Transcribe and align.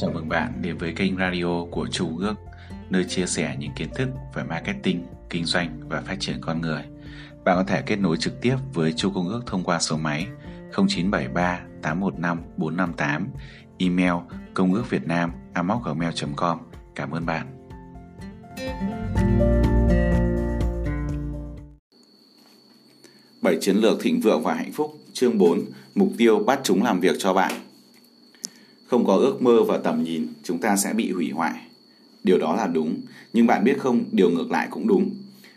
Chào 0.00 0.10
mừng 0.10 0.28
bạn 0.28 0.52
đến 0.62 0.78
với 0.78 0.92
kênh 0.92 1.16
radio 1.16 1.64
của 1.70 1.86
Chu 1.86 2.18
Ước, 2.18 2.34
nơi 2.90 3.04
chia 3.04 3.26
sẻ 3.26 3.56
những 3.58 3.70
kiến 3.76 3.88
thức 3.94 4.08
về 4.34 4.42
marketing, 4.42 5.06
kinh 5.30 5.44
doanh 5.44 5.80
và 5.88 6.00
phát 6.00 6.16
triển 6.20 6.36
con 6.40 6.60
người. 6.60 6.82
Bạn 7.44 7.56
có 7.56 7.64
thể 7.64 7.82
kết 7.82 7.96
nối 7.96 8.16
trực 8.16 8.40
tiếp 8.40 8.56
với 8.74 8.92
Chu 8.92 9.10
Công 9.14 9.28
Ước 9.28 9.42
thông 9.46 9.64
qua 9.64 9.78
số 9.78 9.96
máy 9.96 10.26
0973 10.72 11.60
815 11.82 12.42
458, 12.56 13.28
email 13.78 14.12
công 14.54 14.74
ước 14.74 14.90
việt 14.90 15.06
nam 15.06 15.32
gmail.com. 15.54 16.58
Cảm 16.94 17.10
ơn 17.10 17.26
bạn. 17.26 17.46
Bảy 23.42 23.58
chiến 23.60 23.76
lược 23.76 24.02
thịnh 24.02 24.20
vượng 24.20 24.42
và 24.42 24.54
hạnh 24.54 24.72
phúc 24.72 24.98
Chương 25.12 25.38
4 25.38 25.64
Mục 25.94 26.08
tiêu 26.18 26.38
bắt 26.46 26.60
chúng 26.62 26.82
làm 26.82 27.00
việc 27.00 27.16
cho 27.18 27.34
bạn 27.34 27.52
không 28.88 29.06
có 29.06 29.14
ước 29.14 29.42
mơ 29.42 29.62
và 29.62 29.78
tầm 29.78 30.04
nhìn 30.04 30.26
Chúng 30.42 30.58
ta 30.58 30.76
sẽ 30.76 30.92
bị 30.92 31.12
hủy 31.12 31.30
hoại. 31.30 31.52
Điều 32.24 32.38
đó 32.38 32.56
là 32.56 32.66
đúng 32.66 33.00
Nhưng 33.32 33.46
bạn 33.46 33.64
biết 33.64 33.78
không, 33.78 34.04
điều 34.12 34.30
ngược 34.30 34.50
lại 34.50 34.68
cũng 34.70 34.86
đúng. 34.86 35.10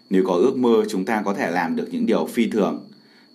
Nếu 0.09 0.23
có 0.27 0.33
ước 0.33 0.57
mơ 0.57 0.83
chúng 0.89 1.05
ta 1.05 1.21
có 1.25 1.33
thể 1.33 1.51
làm 1.51 1.75
được 1.75 1.87
những 1.91 2.05
điều 2.05 2.25
phi 2.25 2.47
thường. 2.49 2.79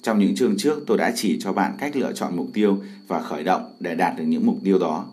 Trong 0.03 0.19
những 0.19 0.35
chương 0.35 0.57
trước 0.57 0.85
tôi 0.87 0.99
đã 0.99 1.13
chỉ 1.17 1.39
cho 1.41 1.53
bạn 1.53 1.73
cách 1.79 1.97
lựa 1.97 2.13
chọn 2.13 2.37
mục 2.37 2.49
tiêu 2.53 2.79
Và 3.09 3.23
khởi 3.23 3.45
động 3.45 3.73
để 3.81 3.95
đạt 3.95 4.17
được 4.17 4.25
những 4.25 4.47
mục 4.47 4.59
tiêu 4.65 4.79
đó. 4.79 5.05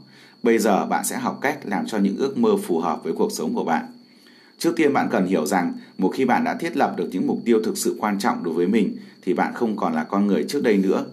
Bây 0.43 0.59
giờ 0.59 0.85
bạn 0.85 1.05
sẽ 1.05 1.17
học 1.17 1.39
cách 1.41 1.59
làm 1.63 1.85
cho 1.85 1.97
những 1.97 2.17
ước 2.17 2.37
mơ 2.37 2.57
phù 2.63 2.79
hợp 2.79 3.03
với 3.03 3.13
cuộc 3.13 3.31
sống 3.31 3.53
của 3.53 3.63
bạn. 3.63 3.85
Trước 4.57 4.73
tiên 4.75 4.93
bạn 4.93 5.07
cần 5.11 5.25
hiểu 5.25 5.45
rằng 5.45 5.73
một 5.97 6.09
khi 6.09 6.25
bạn 6.25 6.43
đã 6.43 6.55
thiết 6.55 6.77
lập 6.77 6.93
được 6.97 7.09
những 7.11 7.27
mục 7.27 7.41
tiêu 7.45 7.61
thực 7.63 7.77
sự 7.77 7.95
quan 7.99 8.19
trọng 8.19 8.43
đối 8.43 8.53
với 8.53 8.67
mình 8.67 8.97
thì 9.21 9.33
bạn 9.33 9.53
không 9.53 9.75
còn 9.77 9.93
là 9.93 10.03
con 10.03 10.27
người 10.27 10.45
trước 10.47 10.63
đây 10.63 10.77
nữa. 10.77 11.05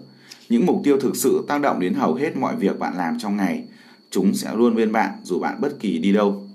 Những 0.51 0.65
mục 0.65 0.81
tiêu 0.83 0.97
thực 1.01 1.15
sự 1.15 1.45
tác 1.47 1.61
động 1.61 1.79
đến 1.79 1.93
hầu 1.93 2.13
hết 2.13 2.37
mọi 2.37 2.55
việc 2.55 2.79
bạn 2.79 2.97
làm 2.97 3.19
trong 3.19 3.37
ngày. 3.37 3.63
Chúng 4.09 4.33
sẽ 4.33 4.55
luôn 4.55 4.75
bên 4.75 4.91
bạn 4.91 5.11
dù 5.23 5.39
bạn 5.39 5.61
bất 5.61 5.79
kỳ 5.79 5.97
đi 5.97 6.11
đâu. 6.11 6.47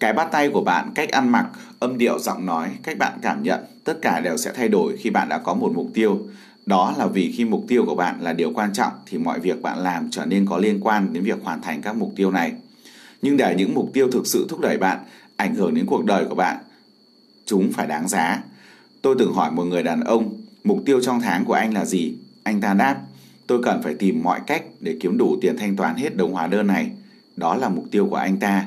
Cái 0.00 0.12
bắt 0.12 0.28
tay 0.32 0.50
của 0.50 0.60
bạn, 0.60 0.90
cách 0.94 1.08
ăn 1.10 1.32
mặc, 1.32 1.48
âm 1.78 1.98
điệu 1.98 2.18
giọng 2.18 2.46
nói, 2.46 2.70
cách 2.82 2.98
bạn 2.98 3.18
cảm 3.22 3.42
nhận, 3.42 3.60
tất 3.84 3.98
cả 4.02 4.20
đều 4.20 4.36
sẽ 4.36 4.52
thay 4.54 4.68
đổi 4.68 4.96
khi 4.96 5.10
bạn 5.10 5.28
đã 5.28 5.38
có 5.38 5.54
một 5.54 5.72
mục 5.74 5.90
tiêu. 5.94 6.26
Đó 6.66 6.94
là 6.98 7.06
vì 7.06 7.32
khi 7.36 7.44
mục 7.44 7.64
tiêu 7.68 7.84
của 7.86 7.94
bạn 7.94 8.16
là 8.20 8.32
điều 8.32 8.52
quan 8.54 8.72
trọng 8.72 8.92
thì 9.06 9.18
mọi 9.18 9.40
việc 9.40 9.62
bạn 9.62 9.78
làm 9.78 10.10
trở 10.10 10.26
nên 10.26 10.46
có 10.46 10.58
liên 10.58 10.80
quan 10.80 11.12
đến 11.12 11.24
việc 11.24 11.38
hoàn 11.42 11.62
thành 11.62 11.82
các 11.82 11.96
mục 11.96 12.12
tiêu 12.16 12.30
này 12.30 12.52
nhưng 13.22 13.36
để 13.36 13.54
những 13.58 13.74
mục 13.74 13.90
tiêu 13.92 14.10
thực 14.12 14.26
sự 14.26 14.46
thúc 14.48 14.60
đẩy 14.60 14.78
bạn 14.78 14.98
ảnh 15.36 15.54
hưởng 15.54 15.74
đến 15.74 15.86
cuộc 15.86 16.04
đời 16.04 16.24
của 16.24 16.34
bạn 16.34 16.56
chúng 17.44 17.72
phải 17.72 17.86
đáng 17.86 18.08
giá 18.08 18.42
tôi 19.08 19.16
từng 19.18 19.32
hỏi 19.32 19.50
một 19.50 19.64
người 19.64 19.82
đàn 19.82 20.00
ông, 20.00 20.30
mục 20.64 20.82
tiêu 20.86 21.00
trong 21.02 21.20
tháng 21.20 21.44
của 21.44 21.52
anh 21.52 21.74
là 21.74 21.84
gì? 21.84 22.14
Anh 22.42 22.60
ta 22.60 22.74
đáp, 22.74 22.96
tôi 23.46 23.62
cần 23.62 23.82
phải 23.82 23.94
tìm 23.94 24.22
mọi 24.22 24.40
cách 24.46 24.62
để 24.80 24.96
kiếm 25.00 25.18
đủ 25.18 25.36
tiền 25.40 25.56
thanh 25.58 25.76
toán 25.76 25.96
hết 25.96 26.16
đống 26.16 26.32
hóa 26.32 26.46
đơn 26.46 26.66
này. 26.66 26.90
Đó 27.36 27.54
là 27.54 27.68
mục 27.68 27.84
tiêu 27.90 28.06
của 28.10 28.16
anh 28.16 28.36
ta. 28.36 28.66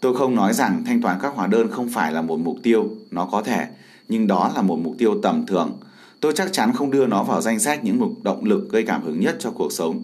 Tôi 0.00 0.16
không 0.16 0.34
nói 0.34 0.52
rằng 0.52 0.82
thanh 0.86 1.02
toán 1.02 1.18
các 1.22 1.32
hóa 1.34 1.46
đơn 1.46 1.70
không 1.70 1.88
phải 1.88 2.12
là 2.12 2.22
một 2.22 2.40
mục 2.40 2.58
tiêu, 2.62 2.90
nó 3.10 3.28
có 3.32 3.42
thể, 3.42 3.66
nhưng 4.08 4.26
đó 4.26 4.52
là 4.54 4.62
một 4.62 4.78
mục 4.82 4.94
tiêu 4.98 5.20
tầm 5.22 5.46
thường. 5.46 5.78
Tôi 6.20 6.32
chắc 6.36 6.52
chắn 6.52 6.72
không 6.72 6.90
đưa 6.90 7.06
nó 7.06 7.22
vào 7.22 7.40
danh 7.40 7.58
sách 7.58 7.84
những 7.84 7.98
mục 7.98 8.22
động 8.22 8.44
lực 8.44 8.68
gây 8.70 8.82
cảm 8.82 9.02
hứng 9.02 9.20
nhất 9.20 9.36
cho 9.38 9.50
cuộc 9.50 9.72
sống. 9.72 10.02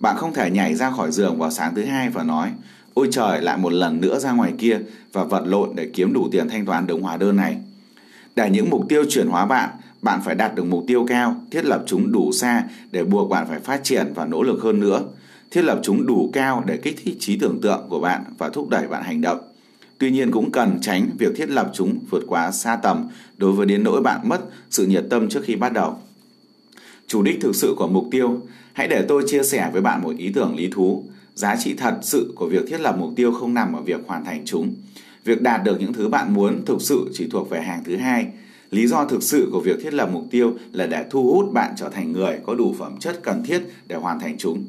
Bạn 0.00 0.16
không 0.16 0.34
thể 0.34 0.50
nhảy 0.50 0.74
ra 0.74 0.90
khỏi 0.90 1.12
giường 1.12 1.38
vào 1.38 1.50
sáng 1.50 1.74
thứ 1.74 1.84
hai 1.84 2.08
và 2.08 2.22
nói, 2.22 2.50
Ôi 2.94 3.08
trời, 3.12 3.40
lại 3.40 3.58
một 3.58 3.72
lần 3.72 4.00
nữa 4.00 4.18
ra 4.18 4.32
ngoài 4.32 4.52
kia 4.58 4.78
và 5.12 5.24
vật 5.24 5.42
lộn 5.46 5.70
để 5.74 5.90
kiếm 5.94 6.12
đủ 6.12 6.28
tiền 6.32 6.48
thanh 6.48 6.66
toán 6.66 6.86
đống 6.86 7.02
hóa 7.02 7.16
đơn 7.16 7.36
này. 7.36 7.56
Để 8.36 8.50
những 8.50 8.70
mục 8.70 8.86
tiêu 8.88 9.04
chuyển 9.08 9.26
hóa 9.26 9.46
bạn, 9.46 9.70
bạn 10.02 10.20
phải 10.24 10.34
đạt 10.34 10.54
được 10.54 10.64
mục 10.64 10.84
tiêu 10.86 11.06
cao, 11.08 11.44
thiết 11.50 11.64
lập 11.64 11.82
chúng 11.86 12.12
đủ 12.12 12.32
xa 12.32 12.64
để 12.90 13.04
buộc 13.04 13.30
bạn 13.30 13.46
phải 13.48 13.60
phát 13.60 13.80
triển 13.84 14.12
và 14.14 14.26
nỗ 14.26 14.42
lực 14.42 14.62
hơn 14.62 14.80
nữa. 14.80 15.02
Thiết 15.50 15.62
lập 15.62 15.80
chúng 15.82 16.06
đủ 16.06 16.30
cao 16.32 16.64
để 16.66 16.76
kích 16.76 16.96
thích 17.04 17.16
trí 17.20 17.36
tưởng 17.36 17.60
tượng 17.60 17.86
của 17.88 18.00
bạn 18.00 18.24
và 18.38 18.48
thúc 18.48 18.68
đẩy 18.68 18.88
bạn 18.88 19.02
hành 19.02 19.20
động. 19.20 19.38
Tuy 19.98 20.10
nhiên 20.10 20.30
cũng 20.30 20.52
cần 20.52 20.78
tránh 20.82 21.10
việc 21.18 21.32
thiết 21.36 21.50
lập 21.50 21.70
chúng 21.74 21.98
vượt 22.10 22.24
quá 22.26 22.50
xa 22.50 22.76
tầm 22.76 23.08
đối 23.36 23.52
với 23.52 23.66
đến 23.66 23.82
nỗi 23.82 24.00
bạn 24.00 24.20
mất 24.28 24.40
sự 24.70 24.86
nhiệt 24.86 25.04
tâm 25.10 25.28
trước 25.28 25.40
khi 25.44 25.56
bắt 25.56 25.72
đầu. 25.72 25.96
Chủ 27.06 27.22
đích 27.22 27.40
thực 27.40 27.56
sự 27.56 27.74
của 27.76 27.88
mục 27.88 28.08
tiêu, 28.10 28.40
hãy 28.72 28.88
để 28.88 29.04
tôi 29.08 29.24
chia 29.26 29.42
sẻ 29.42 29.70
với 29.72 29.82
bạn 29.82 30.02
một 30.02 30.16
ý 30.16 30.32
tưởng 30.34 30.56
lý 30.56 30.68
thú 30.72 31.04
giá 31.34 31.56
trị 31.56 31.74
thật 31.74 31.98
sự 32.02 32.32
của 32.36 32.46
việc 32.46 32.62
thiết 32.68 32.80
lập 32.80 32.96
mục 32.98 33.10
tiêu 33.16 33.32
không 33.32 33.54
nằm 33.54 33.72
ở 33.72 33.82
việc 33.82 34.00
hoàn 34.06 34.24
thành 34.24 34.42
chúng 34.44 34.74
việc 35.24 35.42
đạt 35.42 35.64
được 35.64 35.80
những 35.80 35.92
thứ 35.92 36.08
bạn 36.08 36.34
muốn 36.34 36.64
thực 36.66 36.82
sự 36.82 37.10
chỉ 37.14 37.28
thuộc 37.30 37.50
về 37.50 37.62
hàng 37.62 37.84
thứ 37.84 37.96
hai. 37.96 38.26
Lý 38.70 38.86
do 38.86 39.04
thực 39.04 39.22
sự 39.22 39.48
của 39.52 39.60
việc 39.60 39.76
thiết 39.82 39.94
lập 39.94 40.08
mục 40.12 40.26
tiêu 40.30 40.54
là 40.72 40.86
để 40.86 41.04
thu 41.10 41.32
hút 41.32 41.52
bạn 41.52 41.74
trở 41.76 41.88
thành 41.88 42.12
người 42.12 42.38
có 42.46 42.54
đủ 42.54 42.74
phẩm 42.78 42.96
chất 43.00 43.20
cần 43.22 43.44
thiết 43.44 43.62
để 43.86 43.96
hoàn 43.96 44.20
thành 44.20 44.38
chúng. 44.38 44.64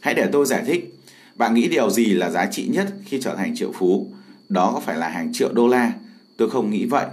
Hãy 0.00 0.14
để 0.14 0.28
tôi 0.32 0.46
giải 0.46 0.62
thích. 0.66 0.94
Bạn 1.36 1.54
nghĩ 1.54 1.68
điều 1.68 1.90
gì 1.90 2.06
là 2.06 2.30
giá 2.30 2.46
trị 2.46 2.68
nhất 2.68 2.94
khi 3.04 3.20
trở 3.20 3.34
thành 3.34 3.56
triệu 3.56 3.72
phú? 3.72 4.06
Đó 4.48 4.70
có 4.74 4.80
phải 4.80 4.96
là 4.96 5.08
hàng 5.08 5.32
triệu 5.32 5.52
đô 5.52 5.68
la? 5.68 5.92
Tôi 6.36 6.50
không 6.50 6.70
nghĩ 6.70 6.84
vậy. 6.84 7.06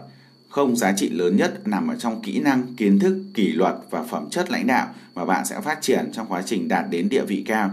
Không, 0.49 0.75
giá 0.75 0.93
trị 0.97 1.09
lớn 1.09 1.37
nhất 1.37 1.67
nằm 1.67 1.87
ở 1.87 1.95
trong 1.95 2.21
kỹ 2.21 2.39
năng, 2.39 2.73
kiến 2.77 2.99
thức, 2.99 3.23
kỷ 3.33 3.51
luật 3.51 3.75
và 3.89 4.03
phẩm 4.03 4.27
chất 4.29 4.51
lãnh 4.51 4.67
đạo 4.67 4.87
mà 5.15 5.25
bạn 5.25 5.45
sẽ 5.45 5.61
phát 5.61 5.81
triển 5.81 6.09
trong 6.13 6.27
quá 6.29 6.43
trình 6.45 6.67
đạt 6.67 6.85
đến 6.89 7.09
địa 7.09 7.25
vị 7.25 7.43
cao. 7.47 7.71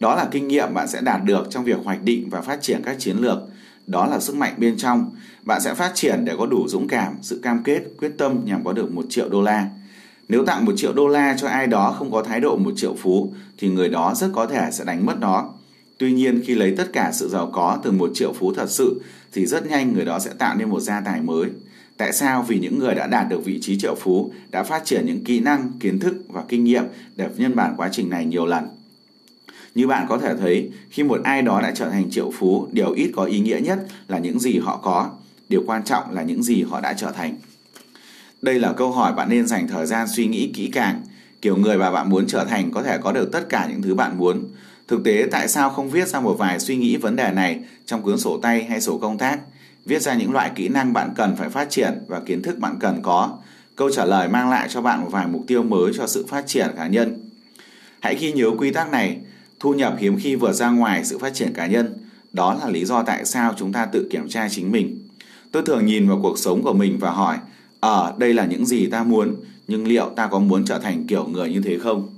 Đó 0.00 0.14
là 0.14 0.28
kinh 0.30 0.48
nghiệm 0.48 0.74
bạn 0.74 0.88
sẽ 0.88 1.00
đạt 1.00 1.24
được 1.24 1.46
trong 1.50 1.64
việc 1.64 1.78
hoạch 1.84 2.02
định 2.02 2.28
và 2.30 2.40
phát 2.40 2.62
triển 2.62 2.82
các 2.84 2.96
chiến 2.98 3.16
lược. 3.16 3.38
Đó 3.88 4.06
là 4.06 4.20
sức 4.20 4.36
mạnh 4.36 4.54
bên 4.58 4.76
trong. 4.76 5.10
Bạn 5.42 5.60
sẽ 5.60 5.74
phát 5.74 5.92
triển 5.94 6.24
để 6.24 6.34
có 6.38 6.46
đủ 6.46 6.68
dũng 6.68 6.88
cảm, 6.88 7.14
sự 7.22 7.40
cam 7.42 7.62
kết, 7.62 7.82
quyết 7.98 8.12
tâm 8.18 8.40
nhằm 8.44 8.64
có 8.64 8.72
được 8.72 8.92
một 8.92 9.04
triệu 9.08 9.28
đô 9.28 9.42
la. 9.42 9.68
Nếu 10.28 10.44
tặng 10.44 10.64
một 10.64 10.72
triệu 10.76 10.92
đô 10.92 11.08
la 11.08 11.36
cho 11.38 11.48
ai 11.48 11.66
đó 11.66 11.94
không 11.98 12.12
có 12.12 12.22
thái 12.22 12.40
độ 12.40 12.56
một 12.56 12.72
triệu 12.76 12.94
phú 12.98 13.32
thì 13.58 13.68
người 13.68 13.88
đó 13.88 14.14
rất 14.16 14.28
có 14.32 14.46
thể 14.46 14.68
sẽ 14.72 14.84
đánh 14.84 15.06
mất 15.06 15.14
nó. 15.20 15.50
Tuy 15.98 16.12
nhiên 16.12 16.42
khi 16.44 16.54
lấy 16.54 16.74
tất 16.76 16.92
cả 16.92 17.10
sự 17.12 17.28
giàu 17.28 17.50
có 17.52 17.78
từ 17.82 17.92
một 17.92 18.10
triệu 18.14 18.32
phú 18.32 18.52
thật 18.54 18.70
sự 18.70 19.00
thì 19.32 19.46
rất 19.46 19.66
nhanh 19.66 19.92
người 19.92 20.04
đó 20.04 20.18
sẽ 20.18 20.30
tạo 20.38 20.56
nên 20.56 20.68
một 20.68 20.80
gia 20.80 21.00
tài 21.00 21.20
mới. 21.20 21.46
Tại 21.96 22.12
sao? 22.12 22.44
Vì 22.48 22.58
những 22.58 22.78
người 22.78 22.94
đã 22.94 23.06
đạt 23.06 23.28
được 23.28 23.44
vị 23.44 23.58
trí 23.62 23.78
triệu 23.78 23.94
phú 23.94 24.32
đã 24.50 24.62
phát 24.62 24.84
triển 24.84 25.06
những 25.06 25.24
kỹ 25.24 25.40
năng, 25.40 25.70
kiến 25.80 25.98
thức 25.98 26.14
và 26.28 26.44
kinh 26.48 26.64
nghiệm 26.64 26.84
để 27.16 27.28
nhân 27.36 27.56
bản 27.56 27.74
quá 27.76 27.88
trình 27.92 28.10
này 28.10 28.24
nhiều 28.24 28.46
lần. 28.46 28.64
Như 29.78 29.86
bạn 29.86 30.06
có 30.08 30.18
thể 30.18 30.34
thấy, 30.36 30.70
khi 30.90 31.02
một 31.02 31.20
ai 31.24 31.42
đó 31.42 31.60
đã 31.60 31.72
trở 31.74 31.90
thành 31.90 32.10
triệu 32.10 32.30
phú, 32.38 32.68
điều 32.72 32.92
ít 32.92 33.10
có 33.16 33.24
ý 33.24 33.40
nghĩa 33.40 33.60
nhất 33.60 33.78
là 34.08 34.18
những 34.18 34.38
gì 34.38 34.58
họ 34.58 34.76
có, 34.76 35.10
điều 35.48 35.62
quan 35.66 35.84
trọng 35.84 36.14
là 36.14 36.22
những 36.22 36.42
gì 36.42 36.62
họ 36.62 36.80
đã 36.80 36.92
trở 36.92 37.12
thành. 37.12 37.34
Đây 38.42 38.58
là 38.58 38.72
câu 38.72 38.92
hỏi 38.92 39.12
bạn 39.12 39.28
nên 39.28 39.46
dành 39.46 39.68
thời 39.68 39.86
gian 39.86 40.06
suy 40.08 40.26
nghĩ 40.26 40.50
kỹ 40.54 40.70
càng. 40.72 41.02
Kiểu 41.42 41.56
người 41.56 41.78
mà 41.78 41.90
bạn 41.90 42.10
muốn 42.10 42.26
trở 42.26 42.44
thành 42.44 42.70
có 42.70 42.82
thể 42.82 42.98
có 42.98 43.12
được 43.12 43.32
tất 43.32 43.48
cả 43.48 43.66
những 43.70 43.82
thứ 43.82 43.94
bạn 43.94 44.18
muốn. 44.18 44.44
Thực 44.88 45.04
tế 45.04 45.26
tại 45.30 45.48
sao 45.48 45.70
không 45.70 45.90
viết 45.90 46.08
ra 46.08 46.20
một 46.20 46.34
vài 46.38 46.60
suy 46.60 46.76
nghĩ 46.76 46.96
vấn 46.96 47.16
đề 47.16 47.30
này 47.30 47.60
trong 47.86 48.02
cuốn 48.02 48.18
sổ 48.18 48.38
tay 48.42 48.64
hay 48.64 48.80
sổ 48.80 48.98
công 48.98 49.18
tác? 49.18 49.40
Viết 49.84 50.02
ra 50.02 50.14
những 50.14 50.32
loại 50.32 50.50
kỹ 50.54 50.68
năng 50.68 50.92
bạn 50.92 51.10
cần 51.16 51.36
phải 51.36 51.48
phát 51.48 51.70
triển 51.70 51.98
và 52.08 52.20
kiến 52.20 52.42
thức 52.42 52.58
bạn 52.58 52.76
cần 52.80 53.02
có. 53.02 53.38
Câu 53.76 53.90
trả 53.90 54.04
lời 54.04 54.28
mang 54.28 54.50
lại 54.50 54.68
cho 54.70 54.82
bạn 54.82 55.00
một 55.00 55.08
vài 55.10 55.26
mục 55.26 55.44
tiêu 55.46 55.62
mới 55.62 55.92
cho 55.96 56.06
sự 56.06 56.26
phát 56.28 56.46
triển 56.46 56.68
cá 56.76 56.86
nhân. 56.86 57.30
Hãy 58.00 58.14
ghi 58.14 58.32
nhớ 58.32 58.50
quy 58.58 58.70
tắc 58.70 58.90
này, 58.90 59.18
Thu 59.60 59.72
nhập 59.72 59.96
hiếm 59.98 60.18
khi 60.18 60.34
vượt 60.34 60.52
ra 60.52 60.70
ngoài 60.70 61.04
sự 61.04 61.18
phát 61.18 61.34
triển 61.34 61.52
cá 61.54 61.66
nhân. 61.66 61.94
Đó 62.32 62.54
là 62.54 62.68
lý 62.68 62.84
do 62.84 63.02
tại 63.02 63.24
sao 63.24 63.54
chúng 63.56 63.72
ta 63.72 63.86
tự 63.86 64.08
kiểm 64.10 64.28
tra 64.28 64.48
chính 64.48 64.72
mình. 64.72 64.98
Tôi 65.52 65.62
thường 65.66 65.86
nhìn 65.86 66.08
vào 66.08 66.20
cuộc 66.22 66.38
sống 66.38 66.62
của 66.62 66.72
mình 66.72 66.98
và 66.98 67.10
hỏi, 67.10 67.36
ở 67.80 68.06
à, 68.06 68.12
đây 68.18 68.34
là 68.34 68.46
những 68.46 68.66
gì 68.66 68.86
ta 68.86 69.02
muốn, 69.04 69.36
nhưng 69.68 69.86
liệu 69.86 70.10
ta 70.16 70.26
có 70.26 70.38
muốn 70.38 70.64
trở 70.64 70.78
thành 70.78 71.06
kiểu 71.06 71.26
người 71.26 71.50
như 71.50 71.60
thế 71.64 71.78
không? 71.78 72.08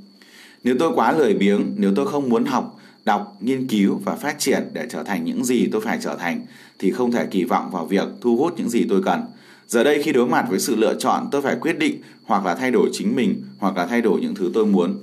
Nếu 0.65 0.77
tôi 0.79 0.93
quá 0.95 1.13
lười 1.13 1.35
biếng, 1.35 1.73
nếu 1.77 1.93
tôi 1.97 2.07
không 2.07 2.29
muốn 2.29 2.45
học, 2.45 2.81
đọc, 3.05 3.37
nghiên 3.41 3.67
cứu 3.67 4.01
và 4.05 4.17
phát 4.17 4.39
triển 4.39 4.63
để 4.73 4.87
trở 4.91 5.03
thành 5.03 5.25
những 5.25 5.45
gì 5.45 5.67
tôi 5.73 5.81
phải 5.81 5.99
trở 6.03 6.17
thành, 6.17 6.41
thì 6.79 6.91
không 6.91 7.13
thể 7.13 7.27
kỳ 7.27 7.45
vọng 7.45 7.71
vào 7.71 7.87
việc 7.87 8.09
thu 8.21 8.37
hút 8.37 8.55
những 8.57 8.69
gì 8.69 8.87
tôi 8.89 9.03
cần. 9.05 9.21
Giờ 9.69 9.85
đây 9.85 10.03
khi 10.03 10.13
đối 10.13 10.29
mặt 10.29 10.47
với 10.51 10.61
sự 10.61 10.77
lựa 10.77 10.95
chọn, 10.99 11.29
tôi 11.31 11.43
phải 11.43 11.57
quyết 11.61 11.79
định 11.79 12.03
hoặc 12.25 12.47
là 12.47 12.55
thay 12.55 12.71
đổi 12.71 12.91
chính 12.93 13.17
mình, 13.17 13.43
hoặc 13.59 13.77
là 13.77 13.87
thay 13.87 14.01
đổi 14.01 14.21
những 14.21 14.35
thứ 14.35 14.51
tôi 14.55 14.67
muốn. 14.67 14.99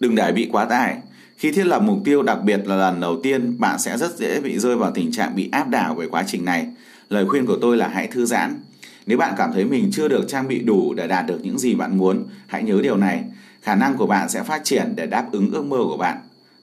Đừng 0.00 0.14
để 0.14 0.32
bị 0.32 0.48
quá 0.52 0.64
tải. 0.64 0.96
Khi 1.42 1.50
thiết 1.50 1.66
lập 1.66 1.82
mục 1.82 1.98
tiêu 2.04 2.22
đặc 2.22 2.38
biệt 2.44 2.60
là 2.66 2.76
lần 2.76 3.00
đầu 3.00 3.20
tiên, 3.22 3.56
bạn 3.58 3.78
sẽ 3.78 3.98
rất 3.98 4.16
dễ 4.16 4.40
bị 4.40 4.58
rơi 4.58 4.76
vào 4.76 4.90
tình 4.90 5.12
trạng 5.12 5.36
bị 5.36 5.48
áp 5.52 5.68
đảo 5.68 5.94
về 5.94 6.06
quá 6.06 6.24
trình 6.26 6.44
này. 6.44 6.66
Lời 7.08 7.26
khuyên 7.26 7.46
của 7.46 7.56
tôi 7.60 7.76
là 7.76 7.88
hãy 7.88 8.06
thư 8.06 8.26
giãn. 8.26 8.60
Nếu 9.06 9.18
bạn 9.18 9.34
cảm 9.36 9.52
thấy 9.52 9.64
mình 9.64 9.90
chưa 9.92 10.08
được 10.08 10.24
trang 10.28 10.48
bị 10.48 10.58
đủ 10.58 10.94
để 10.94 11.06
đạt 11.06 11.26
được 11.26 11.38
những 11.42 11.58
gì 11.58 11.74
bạn 11.74 11.98
muốn, 11.98 12.24
hãy 12.46 12.62
nhớ 12.62 12.80
điều 12.82 12.96
này. 12.96 13.24
Khả 13.62 13.74
năng 13.74 13.96
của 13.96 14.06
bạn 14.06 14.28
sẽ 14.28 14.42
phát 14.42 14.64
triển 14.64 14.92
để 14.96 15.06
đáp 15.06 15.32
ứng 15.32 15.50
ước 15.50 15.64
mơ 15.64 15.76
của 15.76 15.96
bạn. 15.96 16.18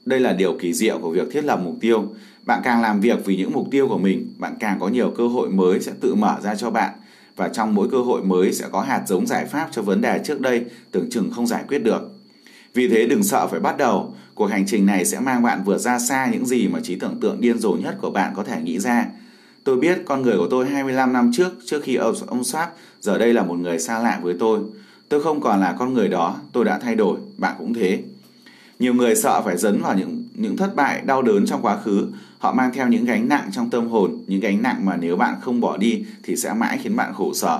Đây 0.06 0.20
là 0.20 0.34
điều 0.34 0.58
kỳ 0.60 0.74
diệu 0.74 0.98
của 0.98 1.12
việc 1.12 1.28
thiết 1.32 1.44
lập 1.44 1.60
mục 1.64 1.76
tiêu. 1.82 2.08
Bạn 2.46 2.62
càng 2.64 2.82
làm 2.82 3.02
việc 3.02 3.26
vì 3.26 3.36
những 3.36 3.54
mục 3.54 3.68
tiêu 3.72 3.88
của 3.88 3.98
mình, 3.98 4.34
bạn 4.38 4.54
càng 4.60 4.78
có 4.80 4.88
nhiều 4.88 5.14
cơ 5.18 5.28
hội 5.28 5.50
mới 5.50 5.80
sẽ 5.80 5.92
tự 6.02 6.16
mở 6.16 6.38
ra 6.42 6.56
cho 6.56 6.70
bạn. 6.70 6.94
Và 7.36 7.50
trong 7.50 7.76
mỗi 7.76 7.90
cơ 7.92 7.98
hội 7.98 8.24
mới 8.24 8.54
sẽ 8.54 8.66
có 8.72 8.82
hạt 8.82 9.04
giống 9.08 9.28
giải 9.28 9.46
pháp 9.46 9.70
cho 9.72 9.82
vấn 9.82 10.02
đề 10.02 10.20
trước 10.24 10.42
đây 10.42 10.66
tưởng 10.92 11.10
chừng 11.10 11.32
không 11.32 11.48
giải 11.48 11.64
quyết 11.68 11.80
được. 11.80 12.19
Vì 12.74 12.88
thế 12.88 13.08
đừng 13.08 13.24
sợ 13.24 13.48
phải 13.48 13.60
bắt 13.60 13.78
đầu, 13.78 14.14
cuộc 14.36 14.46
hành 14.46 14.66
trình 14.68 14.86
này 14.86 15.06
sẽ 15.06 15.20
mang 15.20 15.44
bạn 15.44 15.64
vượt 15.66 15.78
ra 15.78 16.00
xa 16.00 16.30
những 16.32 16.46
gì 16.46 16.68
mà 16.68 16.80
trí 16.84 16.96
tưởng 16.96 17.20
tượng 17.22 17.42
điên 17.42 17.60
rồ 17.60 17.72
nhất 17.72 17.96
của 18.02 18.10
bạn 18.12 18.34
có 18.36 18.44
thể 18.44 18.62
nghĩ 18.62 18.80
ra. 18.80 19.06
Tôi 19.64 19.78
biết 19.78 20.02
con 20.06 20.22
người 20.22 20.38
của 20.38 20.48
tôi 20.50 20.66
25 20.66 21.14
năm 21.14 21.32
trước, 21.34 21.52
trước 21.66 21.84
khi 21.84 21.96
ông, 21.96 22.16
ông 22.28 22.42
Swap, 22.42 22.68
giờ 23.02 23.18
đây 23.18 23.34
là 23.34 23.44
một 23.44 23.60
người 23.60 23.80
xa 23.80 24.00
lạ 24.00 24.20
với 24.24 24.36
tôi. 24.40 24.60
Tôi 25.10 25.24
không 25.24 25.42
còn 25.42 25.60
là 25.60 25.76
con 25.80 25.94
người 25.94 26.08
đó, 26.08 26.36
tôi 26.54 26.66
đã 26.66 26.80
thay 26.80 26.96
đổi, 26.96 27.20
bạn 27.38 27.56
cũng 27.58 27.74
thế. 27.74 28.04
Nhiều 28.80 28.94
người 28.94 29.16
sợ 29.16 29.42
phải 29.46 29.58
dấn 29.58 29.82
vào 29.82 29.98
những 29.98 30.24
những 30.36 30.58
thất 30.58 30.76
bại 30.76 31.02
đau 31.06 31.22
đớn 31.22 31.46
trong 31.46 31.62
quá 31.62 31.78
khứ, 31.84 32.08
họ 32.38 32.54
mang 32.54 32.72
theo 32.74 32.88
những 32.88 33.06
gánh 33.06 33.30
nặng 33.30 33.50
trong 33.52 33.70
tâm 33.70 33.88
hồn, 33.88 34.20
những 34.28 34.40
gánh 34.40 34.62
nặng 34.62 34.86
mà 34.86 34.98
nếu 34.98 35.16
bạn 35.16 35.36
không 35.42 35.62
bỏ 35.62 35.78
đi 35.78 36.06
thì 36.24 36.36
sẽ 36.36 36.54
mãi 36.54 36.80
khiến 36.84 36.96
bạn 36.96 37.14
khổ 37.14 37.34
sở. 37.34 37.60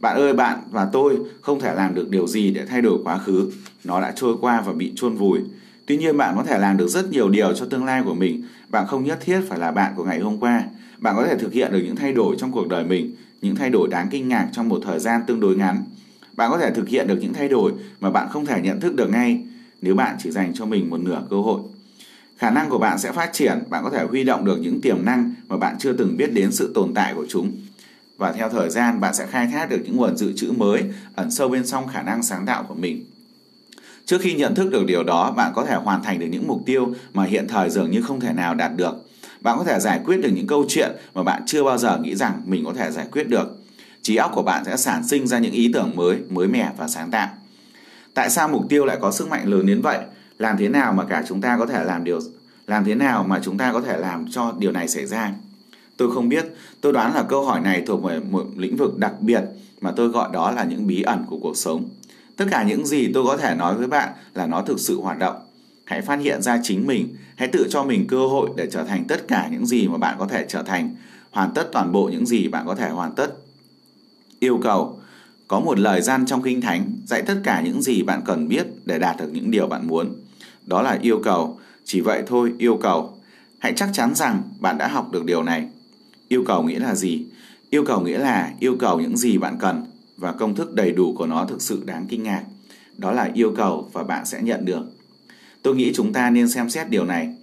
Bạn 0.00 0.16
ơi, 0.16 0.32
bạn 0.32 0.58
và 0.70 0.88
tôi 0.92 1.18
không 1.40 1.60
thể 1.60 1.74
làm 1.74 1.94
được 1.94 2.10
điều 2.10 2.26
gì 2.26 2.50
để 2.50 2.66
thay 2.66 2.82
đổi 2.82 2.98
quá 3.04 3.18
khứ, 3.18 3.50
nó 3.84 4.00
đã 4.00 4.12
trôi 4.16 4.36
qua 4.40 4.60
và 4.60 4.72
bị 4.72 4.92
chôn 4.96 5.16
vùi. 5.16 5.40
Tuy 5.86 5.96
nhiên 5.96 6.16
bạn 6.16 6.36
có 6.36 6.42
thể 6.42 6.58
làm 6.58 6.76
được 6.76 6.88
rất 6.88 7.10
nhiều 7.10 7.28
điều 7.28 7.54
cho 7.54 7.66
tương 7.66 7.84
lai 7.84 8.02
của 8.04 8.14
mình, 8.14 8.42
bạn 8.68 8.86
không 8.86 9.04
nhất 9.04 9.18
thiết 9.20 9.40
phải 9.48 9.58
là 9.58 9.70
bạn 9.70 9.92
của 9.96 10.04
ngày 10.04 10.20
hôm 10.20 10.40
qua. 10.40 10.64
Bạn 10.98 11.16
có 11.16 11.26
thể 11.26 11.38
thực 11.38 11.52
hiện 11.52 11.72
được 11.72 11.80
những 11.84 11.96
thay 11.96 12.12
đổi 12.12 12.36
trong 12.38 12.52
cuộc 12.52 12.68
đời 12.68 12.84
mình, 12.84 13.14
những 13.42 13.56
thay 13.56 13.70
đổi 13.70 13.88
đáng 13.88 14.08
kinh 14.10 14.28
ngạc 14.28 14.48
trong 14.52 14.68
một 14.68 14.80
thời 14.84 15.00
gian 15.00 15.22
tương 15.26 15.40
đối 15.40 15.56
ngắn. 15.56 15.84
Bạn 16.36 16.50
có 16.50 16.58
thể 16.58 16.70
thực 16.70 16.88
hiện 16.88 17.08
được 17.08 17.18
những 17.20 17.32
thay 17.32 17.48
đổi 17.48 17.72
mà 18.00 18.10
bạn 18.10 18.28
không 18.30 18.46
thể 18.46 18.60
nhận 18.60 18.80
thức 18.80 18.94
được 18.94 19.10
ngay 19.10 19.40
nếu 19.82 19.94
bạn 19.94 20.16
chỉ 20.18 20.30
dành 20.30 20.52
cho 20.54 20.66
mình 20.66 20.90
một 20.90 21.00
nửa 21.00 21.22
cơ 21.30 21.36
hội. 21.36 21.60
Khả 22.36 22.50
năng 22.50 22.70
của 22.70 22.78
bạn 22.78 22.98
sẽ 22.98 23.12
phát 23.12 23.30
triển, 23.32 23.58
bạn 23.70 23.84
có 23.84 23.90
thể 23.90 24.04
huy 24.04 24.24
động 24.24 24.44
được 24.44 24.58
những 24.60 24.80
tiềm 24.80 25.04
năng 25.04 25.34
mà 25.48 25.56
bạn 25.56 25.76
chưa 25.78 25.92
từng 25.92 26.16
biết 26.16 26.32
đến 26.32 26.52
sự 26.52 26.72
tồn 26.74 26.94
tại 26.94 27.14
của 27.14 27.26
chúng. 27.28 27.52
Và 28.16 28.32
theo 28.32 28.48
thời 28.48 28.70
gian, 28.70 29.00
bạn 29.00 29.14
sẽ 29.14 29.26
khai 29.26 29.46
thác 29.46 29.70
được 29.70 29.80
những 29.84 29.96
nguồn 29.96 30.16
dự 30.16 30.32
trữ 30.36 30.52
mới 30.52 30.82
ẩn 31.14 31.30
sâu 31.30 31.48
bên 31.48 31.66
trong 31.66 31.88
khả 31.88 32.02
năng 32.02 32.22
sáng 32.22 32.46
tạo 32.46 32.64
của 32.68 32.74
mình. 32.74 33.04
Trước 34.06 34.20
khi 34.20 34.34
nhận 34.34 34.54
thức 34.54 34.70
được 34.70 34.84
điều 34.86 35.02
đó, 35.02 35.30
bạn 35.30 35.52
có 35.54 35.64
thể 35.64 35.74
hoàn 35.74 36.02
thành 36.02 36.18
được 36.18 36.26
những 36.30 36.46
mục 36.46 36.62
tiêu 36.66 36.94
mà 37.14 37.24
hiện 37.24 37.48
thời 37.48 37.70
dường 37.70 37.90
như 37.90 38.02
không 38.02 38.20
thể 38.20 38.32
nào 38.32 38.54
đạt 38.54 38.76
được. 38.76 38.94
Bạn 39.40 39.58
có 39.58 39.64
thể 39.64 39.80
giải 39.80 40.00
quyết 40.04 40.16
được 40.16 40.30
những 40.34 40.46
câu 40.46 40.64
chuyện 40.68 40.90
mà 41.14 41.22
bạn 41.22 41.42
chưa 41.46 41.64
bao 41.64 41.78
giờ 41.78 41.98
nghĩ 41.98 42.14
rằng 42.14 42.42
mình 42.46 42.64
có 42.64 42.72
thể 42.72 42.90
giải 42.90 43.06
quyết 43.12 43.28
được. 43.28 43.58
Trí 44.02 44.16
óc 44.16 44.30
của 44.34 44.42
bạn 44.42 44.64
sẽ 44.64 44.76
sản 44.76 45.08
sinh 45.08 45.26
ra 45.26 45.38
những 45.38 45.52
ý 45.52 45.70
tưởng 45.74 45.90
mới, 45.94 46.16
mới 46.30 46.48
mẻ 46.48 46.70
và 46.76 46.88
sáng 46.88 47.10
tạo. 47.10 47.28
Tại 48.14 48.30
sao 48.30 48.48
mục 48.48 48.62
tiêu 48.68 48.84
lại 48.84 48.98
có 49.00 49.12
sức 49.12 49.28
mạnh 49.28 49.48
lớn 49.48 49.66
đến 49.66 49.82
vậy? 49.82 49.98
Làm 50.38 50.56
thế 50.56 50.68
nào 50.68 50.92
mà 50.92 51.04
cả 51.04 51.24
chúng 51.28 51.40
ta 51.40 51.56
có 51.58 51.66
thể 51.66 51.84
làm 51.84 52.04
điều 52.04 52.20
làm 52.66 52.84
thế 52.84 52.94
nào 52.94 53.24
mà 53.28 53.40
chúng 53.42 53.58
ta 53.58 53.72
có 53.72 53.80
thể 53.80 53.96
làm 53.96 54.26
cho 54.30 54.52
điều 54.58 54.72
này 54.72 54.88
xảy 54.88 55.06
ra? 55.06 55.32
Tôi 55.96 56.10
không 56.14 56.28
biết, 56.28 56.46
tôi 56.80 56.92
đoán 56.92 57.14
là 57.14 57.22
câu 57.22 57.44
hỏi 57.44 57.60
này 57.60 57.82
thuộc 57.86 58.04
về 58.04 58.20
một 58.30 58.44
lĩnh 58.56 58.76
vực 58.76 58.98
đặc 58.98 59.12
biệt 59.20 59.42
mà 59.80 59.92
tôi 59.96 60.08
gọi 60.08 60.30
đó 60.32 60.50
là 60.50 60.64
những 60.64 60.86
bí 60.86 61.02
ẩn 61.02 61.24
của 61.26 61.38
cuộc 61.42 61.56
sống. 61.56 61.88
Tất 62.36 62.44
cả 62.50 62.62
những 62.62 62.86
gì 62.86 63.10
tôi 63.14 63.24
có 63.26 63.36
thể 63.36 63.54
nói 63.54 63.74
với 63.74 63.86
bạn 63.86 64.12
là 64.34 64.46
nó 64.46 64.62
thực 64.62 64.80
sự 64.80 65.00
hoạt 65.00 65.18
động. 65.18 65.36
Hãy 65.84 66.00
phát 66.00 66.20
hiện 66.20 66.42
ra 66.42 66.60
chính 66.62 66.86
mình, 66.86 67.16
hãy 67.36 67.48
tự 67.48 67.66
cho 67.70 67.84
mình 67.84 68.06
cơ 68.06 68.26
hội 68.26 68.50
để 68.56 68.68
trở 68.70 68.84
thành 68.84 69.04
tất 69.08 69.28
cả 69.28 69.48
những 69.50 69.66
gì 69.66 69.88
mà 69.88 69.98
bạn 69.98 70.16
có 70.18 70.26
thể 70.26 70.44
trở 70.48 70.62
thành, 70.62 70.94
hoàn 71.30 71.50
tất 71.54 71.68
toàn 71.72 71.92
bộ 71.92 72.08
những 72.12 72.26
gì 72.26 72.48
bạn 72.48 72.66
có 72.66 72.74
thể 72.74 72.90
hoàn 72.90 73.14
tất. 73.14 73.28
Yêu 74.38 74.58
cầu 74.62 75.00
có 75.48 75.60
một 75.60 75.78
lời 75.78 76.02
gian 76.02 76.26
trong 76.26 76.42
Kinh 76.42 76.60
Thánh 76.60 76.92
dạy 77.06 77.22
tất 77.22 77.36
cả 77.44 77.60
những 77.64 77.82
gì 77.82 78.02
bạn 78.02 78.20
cần 78.24 78.48
biết 78.48 78.66
để 78.84 78.98
đạt 78.98 79.16
được 79.16 79.28
những 79.32 79.50
điều 79.50 79.66
bạn 79.66 79.86
muốn. 79.86 80.14
Đó 80.66 80.82
là 80.82 80.98
yêu 81.02 81.20
cầu, 81.24 81.58
chỉ 81.84 82.00
vậy 82.00 82.22
thôi, 82.26 82.52
yêu 82.58 82.78
cầu. 82.82 83.18
Hãy 83.58 83.72
chắc 83.76 83.88
chắn 83.92 84.14
rằng 84.14 84.42
bạn 84.60 84.78
đã 84.78 84.88
học 84.88 85.12
được 85.12 85.24
điều 85.24 85.42
này. 85.42 85.68
Yêu 86.28 86.44
cầu 86.46 86.62
nghĩa 86.62 86.78
là 86.78 86.94
gì? 86.94 87.26
Yêu 87.70 87.84
cầu 87.84 88.00
nghĩa 88.00 88.18
là 88.18 88.52
yêu 88.60 88.76
cầu 88.78 89.00
những 89.00 89.16
gì 89.16 89.38
bạn 89.38 89.56
cần 89.60 89.84
và 90.22 90.32
công 90.32 90.54
thức 90.54 90.74
đầy 90.74 90.92
đủ 90.92 91.14
của 91.18 91.26
nó 91.26 91.44
thực 91.44 91.62
sự 91.62 91.82
đáng 91.84 92.06
kinh 92.08 92.22
ngạc. 92.22 92.44
Đó 92.98 93.12
là 93.12 93.30
yêu 93.34 93.52
cầu 93.56 93.88
và 93.92 94.02
bạn 94.02 94.26
sẽ 94.26 94.42
nhận 94.42 94.64
được. 94.64 94.82
Tôi 95.62 95.76
nghĩ 95.76 95.92
chúng 95.94 96.12
ta 96.12 96.30
nên 96.30 96.48
xem 96.48 96.70
xét 96.70 96.90
điều 96.90 97.04
này. 97.04 97.34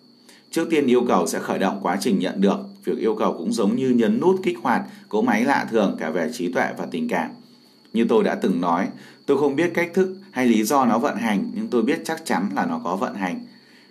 Trước 0.51 0.69
tiên 0.69 0.87
yêu 0.87 1.05
cầu 1.07 1.27
sẽ 1.27 1.39
khởi 1.39 1.59
động 1.59 1.79
quá 1.81 1.97
trình 2.01 2.19
nhận 2.19 2.41
được. 2.41 2.57
Việc 2.83 2.97
yêu 2.99 3.15
cầu 3.15 3.35
cũng 3.37 3.53
giống 3.53 3.75
như 3.75 3.89
nhấn 3.89 4.19
nút 4.19 4.39
kích 4.43 4.57
hoạt 4.61 4.81
cỗ 5.09 5.21
máy 5.21 5.43
lạ 5.43 5.67
thường 5.71 5.95
cả 5.99 6.09
về 6.09 6.29
trí 6.33 6.53
tuệ 6.53 6.73
và 6.77 6.85
tình 6.91 7.07
cảm. 7.07 7.29
Như 7.93 8.05
tôi 8.09 8.23
đã 8.23 8.35
từng 8.35 8.61
nói, 8.61 8.87
tôi 9.25 9.37
không 9.37 9.55
biết 9.55 9.71
cách 9.73 9.91
thức 9.93 10.17
hay 10.31 10.47
lý 10.47 10.63
do 10.63 10.85
nó 10.85 10.99
vận 10.99 11.17
hành, 11.17 11.51
nhưng 11.55 11.67
tôi 11.67 11.81
biết 11.81 12.01
chắc 12.05 12.25
chắn 12.25 12.49
là 12.55 12.65
nó 12.65 12.81
có 12.83 12.95
vận 12.95 13.15
hành. 13.15 13.45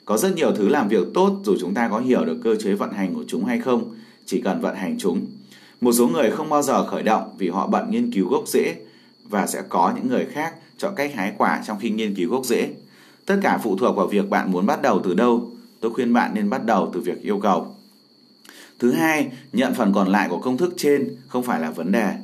Có 0.05 0.17
rất 0.17 0.35
nhiều 0.35 0.53
thứ 0.57 0.69
làm 0.69 0.89
việc 0.89 1.07
tốt 1.15 1.41
dù 1.45 1.57
chúng 1.61 1.75
ta 1.75 1.89
có 1.89 1.99
hiểu 1.99 2.25
được 2.25 2.41
cơ 2.45 2.57
chế 2.57 2.75
vận 2.75 2.93
hành 2.93 3.15
của 3.15 3.25
chúng 3.29 3.45
hay 3.45 3.61
không, 3.61 3.95
chỉ 4.27 4.41
cần 4.41 4.61
vận 4.61 4.75
hành 4.77 4.97
chúng. 4.99 5.27
Một 5.81 5.93
số 5.93 6.09
người 6.09 6.31
không 6.31 6.49
bao 6.49 6.63
giờ 6.63 6.87
khởi 6.87 7.03
động 7.03 7.35
vì 7.39 7.49
họ 7.49 7.67
bận 7.67 7.91
nghiên 7.91 8.13
cứu 8.13 8.29
gốc 8.29 8.49
rễ 8.49 8.77
và 9.29 9.47
sẽ 9.47 9.63
có 9.69 9.93
những 9.97 10.09
người 10.09 10.27
khác 10.33 10.55
chọn 10.79 10.95
cách 10.97 11.15
hái 11.15 11.33
quả 11.39 11.63
trong 11.67 11.79
khi 11.81 11.91
nghiên 11.91 12.15
cứu 12.15 12.31
gốc 12.31 12.45
rễ. 12.45 12.69
Tất 13.27 13.37
cả 13.43 13.59
phụ 13.63 13.77
thuộc 13.77 13.97
vào 13.97 14.07
việc 14.07 14.31
bạn 14.31 14.53
muốn 14.53 14.67
bắt 14.67 14.83
đầu 14.83 15.01
từ 15.05 15.15
đâu. 15.15 15.51
Tôi 15.81 15.93
khuyên 15.95 16.13
bạn 16.13 16.35
nên 16.35 16.51
bắt 16.51 16.65
đầu 16.65 16.91
từ 16.95 17.01
việc 17.01 17.23
yêu 17.23 17.39
cầu. 17.39 17.75
Thứ 18.79 18.93
hai, 18.93 19.31
nhận 19.53 19.75
phần 19.75 19.93
còn 19.95 20.09
lại 20.09 20.29
của 20.29 20.39
công 20.39 20.57
thức 20.57 20.75
trên 20.77 21.17
không 21.29 21.43
phải 21.43 21.61
là 21.61 21.71
vấn 21.71 21.93
đề. 21.93 22.15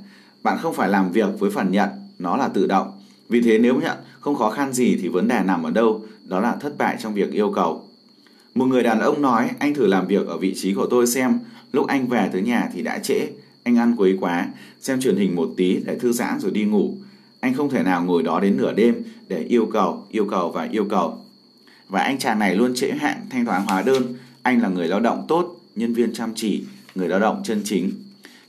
Bạn 0.42 0.58
không 0.58 0.74
phải 0.74 0.88
làm 0.88 1.12
việc 1.12 1.28
với 1.38 1.50
phần 1.50 1.72
nhận, 1.72 1.88
nó 2.18 2.36
là 2.36 2.48
tự 2.48 2.66
động. 2.66 2.92
Vì 3.28 3.42
thế 3.42 3.58
nếu 3.58 3.80
nhận 3.80 3.96
không 4.20 4.34
khó 4.34 4.50
khăn 4.50 4.72
gì 4.72 4.98
thì 5.02 5.08
vấn 5.08 5.28
đề 5.28 5.40
nằm 5.44 5.62
ở 5.62 5.70
đâu? 5.70 6.02
Đó 6.24 6.40
là 6.40 6.56
thất 6.60 6.78
bại 6.78 6.96
trong 7.00 7.14
việc 7.14 7.32
yêu 7.32 7.52
cầu. 7.52 7.84
Một 8.54 8.64
người 8.64 8.82
đàn 8.82 9.00
ông 9.00 9.22
nói, 9.22 9.50
anh 9.58 9.74
thử 9.74 9.86
làm 9.86 10.06
việc 10.06 10.26
ở 10.26 10.38
vị 10.38 10.54
trí 10.56 10.74
của 10.74 10.86
tôi 10.90 11.06
xem, 11.06 11.38
lúc 11.72 11.86
anh 11.86 12.06
về 12.06 12.28
tới 12.32 12.42
nhà 12.42 12.70
thì 12.72 12.82
đã 12.82 12.98
trễ, 12.98 13.26
anh 13.64 13.78
ăn 13.78 13.94
quấy 13.96 14.16
quá, 14.20 14.48
xem 14.80 15.00
truyền 15.00 15.16
hình 15.16 15.36
một 15.36 15.50
tí 15.56 15.76
để 15.84 15.98
thư 15.98 16.12
giãn 16.12 16.40
rồi 16.40 16.50
đi 16.50 16.64
ngủ. 16.64 16.94
Anh 17.40 17.54
không 17.54 17.70
thể 17.70 17.82
nào 17.82 18.04
ngồi 18.04 18.22
đó 18.22 18.40
đến 18.40 18.56
nửa 18.56 18.72
đêm 18.72 19.02
để 19.28 19.38
yêu 19.38 19.66
cầu, 19.72 20.06
yêu 20.10 20.26
cầu 20.30 20.50
và 20.50 20.68
yêu 20.70 20.86
cầu. 20.90 21.18
Và 21.88 22.02
anh 22.02 22.18
chàng 22.18 22.38
này 22.38 22.56
luôn 22.56 22.74
trễ 22.74 22.90
hạn 22.90 23.26
thanh 23.30 23.46
toán 23.46 23.62
hóa 23.66 23.82
đơn. 23.82 24.14
Anh 24.42 24.62
là 24.62 24.68
người 24.68 24.88
lao 24.88 25.00
động 25.00 25.24
tốt, 25.28 25.60
nhân 25.76 25.94
viên 25.94 26.14
chăm 26.14 26.32
chỉ, 26.34 26.64
người 26.94 27.08
lao 27.08 27.20
động 27.20 27.42
chân 27.44 27.60
chính. 27.64 27.90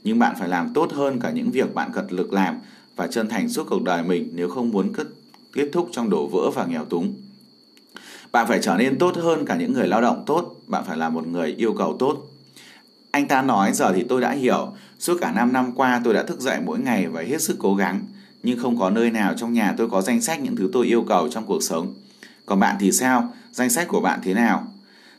Nhưng 0.04 0.18
bạn 0.18 0.36
phải 0.38 0.48
làm 0.48 0.72
tốt 0.74 0.92
hơn 0.92 1.20
cả 1.20 1.30
những 1.30 1.50
việc 1.50 1.74
bạn 1.74 1.90
cật 1.92 2.12
lực 2.12 2.32
làm 2.32 2.54
và 2.96 3.06
chân 3.06 3.28
thành 3.28 3.48
suốt 3.48 3.66
cuộc 3.70 3.82
đời 3.82 4.02
mình 4.02 4.28
nếu 4.34 4.48
không 4.48 4.70
muốn 4.70 4.92
kết, 4.92 5.06
kết 5.52 5.68
thúc 5.72 5.88
trong 5.92 6.10
đổ 6.10 6.26
vỡ 6.26 6.50
và 6.50 6.66
nghèo 6.66 6.84
túng. 6.84 7.14
Bạn 8.32 8.46
phải 8.48 8.58
trở 8.62 8.76
nên 8.78 8.98
tốt 8.98 9.16
hơn 9.16 9.44
cả 9.44 9.56
những 9.56 9.72
người 9.72 9.88
lao 9.88 10.00
động 10.00 10.22
tốt, 10.26 10.56
bạn 10.66 10.84
phải 10.86 10.96
là 10.96 11.08
một 11.08 11.26
người 11.26 11.54
yêu 11.58 11.72
cầu 11.72 11.96
tốt. 11.98 12.30
Anh 13.16 13.28
ta 13.28 13.42
nói 13.42 13.72
giờ 13.72 13.92
thì 13.92 14.04
tôi 14.08 14.20
đã 14.20 14.30
hiểu, 14.30 14.72
suốt 14.98 15.18
cả 15.20 15.32
5 15.32 15.52
năm 15.52 15.72
qua 15.74 16.00
tôi 16.04 16.14
đã 16.14 16.22
thức 16.22 16.40
dậy 16.40 16.58
mỗi 16.64 16.78
ngày 16.78 17.06
và 17.06 17.22
hết 17.22 17.42
sức 17.42 17.56
cố 17.58 17.74
gắng, 17.74 18.00
nhưng 18.42 18.58
không 18.58 18.78
có 18.78 18.90
nơi 18.90 19.10
nào 19.10 19.34
trong 19.36 19.52
nhà 19.52 19.74
tôi 19.76 19.88
có 19.88 20.02
danh 20.02 20.20
sách 20.20 20.40
những 20.40 20.56
thứ 20.56 20.70
tôi 20.72 20.86
yêu 20.86 21.04
cầu 21.08 21.28
trong 21.28 21.46
cuộc 21.46 21.62
sống. 21.62 21.94
Còn 22.46 22.60
bạn 22.60 22.76
thì 22.80 22.92
sao? 22.92 23.32
Danh 23.52 23.70
sách 23.70 23.88
của 23.88 24.00
bạn 24.00 24.20
thế 24.22 24.34
nào? 24.34 24.66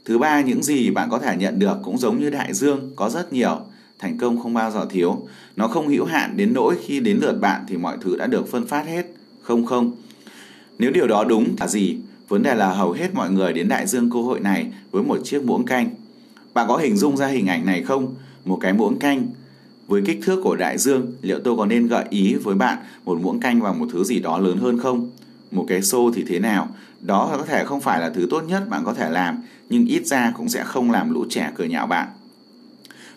Thứ 0.06 0.18
ba, 0.18 0.42
những 0.42 0.64
gì 0.64 0.90
bạn 0.90 1.10
có 1.10 1.20
thể 1.20 1.38
nhận 1.38 1.60
được 1.60 1.78
cũng 1.84 1.98
giống 1.98 2.20
như 2.20 2.30
đại 2.30 2.54
dương, 2.54 2.92
có 2.96 3.10
rất 3.10 3.34
nhiều. 3.34 3.60
Thành 4.00 4.18
công 4.18 4.42
không 4.42 4.54
bao 4.54 4.72
giờ 4.72 4.88
thiếu. 4.90 5.28
Nó 5.56 5.68
không 5.68 5.88
hữu 5.88 6.06
hạn 6.06 6.38
đến 6.38 6.54
nỗi 6.54 6.76
khi 6.86 7.00
đến 7.00 7.18
lượt 7.22 7.40
bạn 7.42 7.64
thì 7.68 7.78
mọi 7.78 7.98
thứ 8.02 8.18
đã 8.18 8.28
được 8.28 8.52
phân 8.52 8.68
phát 8.68 8.86
hết. 8.86 9.06
Không 9.42 9.66
không. 9.66 9.92
Nếu 10.80 10.92
điều 10.92 11.08
đó 11.08 11.24
đúng 11.24 11.56
là 11.60 11.68
gì? 11.68 11.98
Vấn 12.28 12.44
đề 12.44 12.56
là 12.56 12.74
hầu 12.74 12.92
hết 12.92 13.14
mọi 13.14 13.32
người 13.32 13.54
đến 13.54 13.68
đại 13.68 13.88
dương 13.88 14.10
cơ 14.10 14.20
hội 14.20 14.40
này 14.40 14.72
với 14.92 15.04
một 15.04 15.18
chiếc 15.24 15.44
muỗng 15.44 15.66
canh. 15.66 15.90
Bạn 16.58 16.68
có 16.68 16.78
hình 16.78 16.98
dung 16.98 17.18
ra 17.18 17.28
hình 17.28 17.48
ảnh 17.48 17.66
này 17.66 17.84
không? 17.84 18.16
Một 18.46 18.58
cái 18.62 18.74
muỗng 18.74 19.00
canh 19.00 19.28
với 19.88 20.02
kích 20.06 20.20
thước 20.24 20.42
của 20.44 20.56
đại 20.56 20.78
dương, 20.78 21.14
liệu 21.22 21.40
tôi 21.44 21.58
có 21.58 21.66
nên 21.66 21.88
gợi 21.88 22.06
ý 22.10 22.34
với 22.34 22.56
bạn 22.56 22.78
một 23.06 23.20
muỗng 23.22 23.40
canh 23.40 23.62
và 23.62 23.74
một 23.74 23.86
thứ 23.92 24.04
gì 24.04 24.20
đó 24.20 24.38
lớn 24.38 24.58
hơn 24.58 24.80
không? 24.80 25.10
Một 25.52 25.66
cái 25.68 25.82
xô 25.82 26.12
thì 26.16 26.24
thế 26.28 26.40
nào? 26.40 26.70
Đó 27.02 27.36
có 27.38 27.46
thể 27.46 27.64
không 27.66 27.82
phải 27.82 28.02
là 28.02 28.10
thứ 28.10 28.28
tốt 28.30 28.42
nhất 28.42 28.70
bạn 28.70 28.82
có 28.86 28.94
thể 28.94 29.10
làm, 29.10 29.44
nhưng 29.70 29.86
ít 29.86 30.06
ra 30.06 30.34
cũng 30.38 30.50
sẽ 30.50 30.64
không 30.64 30.92
làm 30.92 31.14
lũ 31.14 31.26
trẻ 31.30 31.52
cười 31.56 31.68
nhạo 31.68 31.88
bạn. 31.88 32.08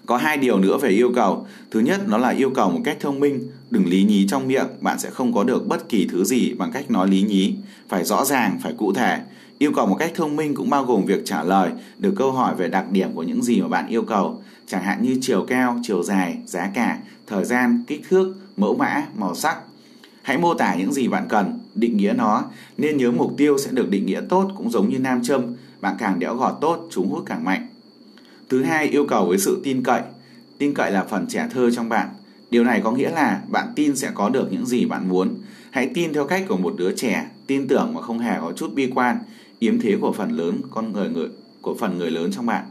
Có 0.06 0.16
hai 0.16 0.36
điều 0.36 0.58
nữa 0.58 0.78
về 0.82 0.88
yêu 0.88 1.12
cầu. 1.14 1.46
Thứ 1.70 1.80
nhất, 1.80 2.00
nó 2.08 2.18
là 2.18 2.28
yêu 2.28 2.50
cầu 2.50 2.70
một 2.70 2.80
cách 2.84 2.96
thông 3.00 3.20
minh. 3.20 3.50
Đừng 3.70 3.86
lý 3.86 4.02
nhí 4.02 4.26
trong 4.28 4.48
miệng, 4.48 4.68
bạn 4.80 4.98
sẽ 4.98 5.10
không 5.10 5.32
có 5.32 5.44
được 5.44 5.66
bất 5.66 5.88
kỳ 5.88 6.08
thứ 6.12 6.24
gì 6.24 6.54
bằng 6.54 6.72
cách 6.72 6.90
nói 6.90 7.08
lý 7.08 7.22
nhí. 7.22 7.54
Phải 7.88 8.04
rõ 8.04 8.24
ràng, 8.24 8.58
phải 8.62 8.72
cụ 8.78 8.92
thể. 8.92 9.18
Yêu 9.62 9.72
cầu 9.72 9.86
một 9.86 9.96
cách 9.98 10.12
thông 10.14 10.36
minh 10.36 10.54
cũng 10.54 10.70
bao 10.70 10.84
gồm 10.84 11.04
việc 11.04 11.22
trả 11.24 11.42
lời 11.42 11.70
được 11.98 12.14
câu 12.16 12.32
hỏi 12.32 12.54
về 12.54 12.68
đặc 12.68 12.90
điểm 12.90 13.12
của 13.14 13.22
những 13.22 13.42
gì 13.42 13.60
mà 13.60 13.68
bạn 13.68 13.86
yêu 13.88 14.02
cầu, 14.02 14.42
chẳng 14.66 14.82
hạn 14.82 15.02
như 15.02 15.18
chiều 15.20 15.44
cao, 15.48 15.78
chiều 15.82 16.02
dài, 16.02 16.38
giá 16.46 16.70
cả, 16.74 16.98
thời 17.26 17.44
gian, 17.44 17.84
kích 17.86 18.02
thước, 18.08 18.34
mẫu 18.56 18.76
mã, 18.76 19.02
màu 19.16 19.34
sắc. 19.34 19.56
Hãy 20.22 20.38
mô 20.38 20.54
tả 20.54 20.74
những 20.74 20.92
gì 20.92 21.08
bạn 21.08 21.26
cần, 21.28 21.58
định 21.74 21.96
nghĩa 21.96 22.12
nó, 22.12 22.44
nên 22.78 22.96
nhớ 22.96 23.10
mục 23.10 23.34
tiêu 23.36 23.58
sẽ 23.58 23.70
được 23.72 23.90
định 23.90 24.06
nghĩa 24.06 24.20
tốt 24.28 24.50
cũng 24.56 24.70
giống 24.70 24.88
như 24.88 24.98
nam 24.98 25.22
châm, 25.22 25.42
bạn 25.80 25.96
càng 25.98 26.18
đẽo 26.18 26.36
gọt 26.36 26.54
tốt, 26.60 26.88
chúng 26.90 27.10
hút 27.10 27.22
càng 27.26 27.44
mạnh. 27.44 27.66
Thứ 28.48 28.62
hai, 28.62 28.86
yêu 28.86 29.06
cầu 29.06 29.26
với 29.26 29.38
sự 29.38 29.60
tin 29.64 29.82
cậy. 29.82 30.00
Tin 30.58 30.74
cậy 30.74 30.90
là 30.90 31.04
phần 31.04 31.26
trẻ 31.26 31.48
thơ 31.50 31.70
trong 31.70 31.88
bạn. 31.88 32.08
Điều 32.50 32.64
này 32.64 32.80
có 32.84 32.92
nghĩa 32.92 33.10
là 33.10 33.40
bạn 33.48 33.66
tin 33.76 33.96
sẽ 33.96 34.10
có 34.14 34.28
được 34.28 34.52
những 34.52 34.66
gì 34.66 34.84
bạn 34.84 35.08
muốn. 35.08 35.34
Hãy 35.70 35.90
tin 35.94 36.12
theo 36.12 36.26
cách 36.26 36.44
của 36.48 36.56
một 36.56 36.74
đứa 36.76 36.96
trẻ, 36.96 37.26
tin 37.46 37.68
tưởng 37.68 37.94
mà 37.94 38.02
không 38.02 38.18
hề 38.18 38.36
có 38.40 38.52
chút 38.56 38.74
bi 38.74 38.90
quan, 38.94 39.18
yếm 39.60 39.80
thế 39.80 39.96
của 40.00 40.12
phần 40.12 40.30
lớn 40.30 40.60
con 40.70 40.92
người 40.92 41.08
người 41.08 41.28
của 41.60 41.74
phần 41.74 41.98
người 41.98 42.10
lớn 42.10 42.30
trong 42.32 42.46
bạn. 42.46 42.64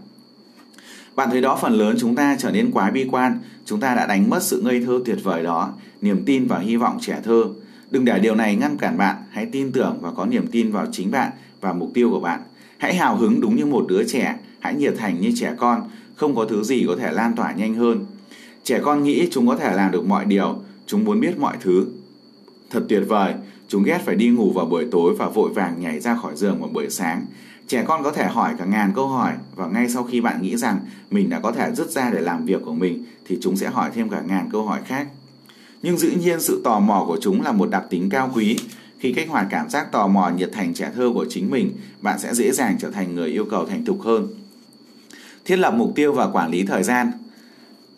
Bạn 1.15 1.29
thấy 1.31 1.41
đó 1.41 1.60
phần 1.62 1.74
lớn 1.74 1.96
chúng 2.00 2.15
ta 2.15 2.36
trở 2.39 2.51
nên 2.51 2.72
quá 2.72 2.91
bi 2.91 3.08
quan, 3.12 3.39
chúng 3.65 3.79
ta 3.79 3.96
đã 3.96 4.05
đánh 4.05 4.29
mất 4.29 4.43
sự 4.43 4.62
ngây 4.62 4.84
thơ 4.86 5.00
tuyệt 5.05 5.17
vời 5.24 5.43
đó, 5.43 5.74
niềm 6.01 6.24
tin 6.25 6.48
và 6.48 6.60
hy 6.60 6.75
vọng 6.75 6.98
trẻ 7.01 7.19
thơ. 7.24 7.43
Đừng 7.91 8.05
để 8.05 8.19
điều 8.19 8.36
này 8.36 8.55
ngăn 8.55 8.77
cản 8.77 8.98
bạn, 8.98 9.15
hãy 9.29 9.46
tin 9.46 9.72
tưởng 9.72 9.98
và 10.01 10.12
có 10.12 10.25
niềm 10.25 10.48
tin 10.48 10.72
vào 10.72 10.86
chính 10.91 11.12
bạn 11.12 11.31
và 11.62 11.74
mục 11.74 11.91
tiêu 11.93 12.10
của 12.10 12.19
bạn. 12.19 12.39
Hãy 12.77 12.96
hào 12.96 13.17
hứng 13.17 13.41
đúng 13.41 13.55
như 13.55 13.65
một 13.65 13.86
đứa 13.89 14.03
trẻ, 14.03 14.36
hãy 14.60 14.75
nhiệt 14.75 14.93
thành 14.98 15.22
như 15.22 15.31
trẻ 15.36 15.53
con, 15.58 15.84
không 16.15 16.36
có 16.36 16.46
thứ 16.46 16.63
gì 16.63 16.86
có 16.88 16.96
thể 16.96 17.12
lan 17.12 17.36
tỏa 17.36 17.53
nhanh 17.53 17.75
hơn. 17.75 18.05
Trẻ 18.63 18.79
con 18.84 19.03
nghĩ 19.03 19.27
chúng 19.31 19.48
có 19.48 19.55
thể 19.55 19.75
làm 19.75 19.91
được 19.91 20.08
mọi 20.08 20.25
điều, 20.25 20.60
chúng 20.86 21.03
muốn 21.03 21.19
biết 21.19 21.39
mọi 21.39 21.58
thứ. 21.62 21.86
Thật 22.69 22.86
tuyệt 22.89 23.03
vời, 23.08 23.34
Chúng 23.70 23.84
ghét 23.84 24.02
phải 24.06 24.16
đi 24.16 24.30
ngủ 24.30 24.52
vào 24.52 24.66
buổi 24.66 24.86
tối 24.92 25.16
và 25.20 25.30
vội 25.30 25.54
vàng 25.54 25.82
nhảy 25.82 26.00
ra 26.00 26.16
khỏi 26.16 26.36
giường 26.36 26.60
vào 26.60 26.70
buổi 26.70 26.90
sáng. 26.90 27.26
Trẻ 27.68 27.84
con 27.88 28.04
có 28.04 28.12
thể 28.12 28.26
hỏi 28.26 28.54
cả 28.58 28.66
ngàn 28.66 28.92
câu 28.96 29.08
hỏi 29.08 29.34
và 29.56 29.68
ngay 29.68 29.90
sau 29.90 30.04
khi 30.04 30.22
bạn 30.22 30.42
nghĩ 30.42 30.58
rằng 30.58 30.80
mình 31.12 31.30
đã 31.30 31.40
có 31.40 31.52
thể 31.52 31.72
rút 31.72 31.90
ra 31.90 32.10
để 32.14 32.22
làm 32.22 32.46
việc 32.46 32.62
của 32.66 32.74
mình 32.74 33.06
thì 33.28 33.38
chúng 33.42 33.58
sẽ 33.58 33.70
hỏi 33.70 33.90
thêm 33.96 34.10
cả 34.10 34.22
ngàn 34.28 34.50
câu 34.52 34.66
hỏi 34.66 34.80
khác. 34.86 35.08
Nhưng 35.82 35.98
dĩ 35.98 36.16
nhiên 36.20 36.42
sự 36.42 36.62
tò 36.64 36.80
mò 36.80 37.04
của 37.08 37.18
chúng 37.22 37.42
là 37.42 37.52
một 37.52 37.70
đặc 37.70 37.84
tính 37.90 38.10
cao 38.10 38.32
quý. 38.36 38.58
Khi 39.00 39.14
kích 39.14 39.30
hoạt 39.30 39.48
cảm 39.50 39.70
giác 39.70 39.92
tò 39.92 40.08
mò 40.08 40.30
nhiệt 40.30 40.50
thành 40.54 40.74
trẻ 40.74 40.92
thơ 40.96 41.12
của 41.14 41.26
chính 41.30 41.50
mình, 41.50 41.72
bạn 42.02 42.20
sẽ 42.20 42.34
dễ 42.34 42.52
dàng 42.52 42.76
trở 42.80 42.92
thành 42.92 43.16
người 43.16 43.30
yêu 43.30 43.46
cầu 43.52 43.66
thành 43.66 43.86
thục 43.86 44.02
hơn. 44.02 44.28
Thiết 45.46 45.58
lập 45.58 45.74
mục 45.74 45.92
tiêu 45.96 46.14
và 46.14 46.28
quản 46.28 46.50
lý 46.52 46.66
thời 46.66 46.84
gian 46.84 47.12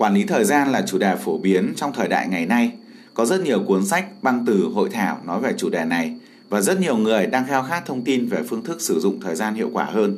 Quản 0.01 0.13
lý 0.13 0.23
thời 0.23 0.45
gian 0.45 0.71
là 0.71 0.81
chủ 0.87 0.97
đề 0.97 1.15
phổ 1.15 1.37
biến 1.37 1.73
trong 1.75 1.93
thời 1.93 2.07
đại 2.07 2.27
ngày 2.27 2.45
nay. 2.45 2.71
Có 3.13 3.25
rất 3.25 3.41
nhiều 3.41 3.63
cuốn 3.67 3.85
sách, 3.85 4.05
băng 4.21 4.43
từ, 4.45 4.69
hội 4.73 4.89
thảo 4.89 5.17
nói 5.25 5.39
về 5.39 5.53
chủ 5.57 5.69
đề 5.69 5.85
này 5.85 6.15
và 6.49 6.61
rất 6.61 6.79
nhiều 6.79 6.97
người 6.97 7.25
đang 7.27 7.47
khao 7.47 7.63
khát 7.63 7.85
thông 7.85 8.01
tin 8.01 8.25
về 8.25 8.43
phương 8.49 8.63
thức 8.63 8.81
sử 8.81 8.99
dụng 8.99 9.19
thời 9.19 9.35
gian 9.35 9.53
hiệu 9.53 9.69
quả 9.73 9.85
hơn. 9.85 10.17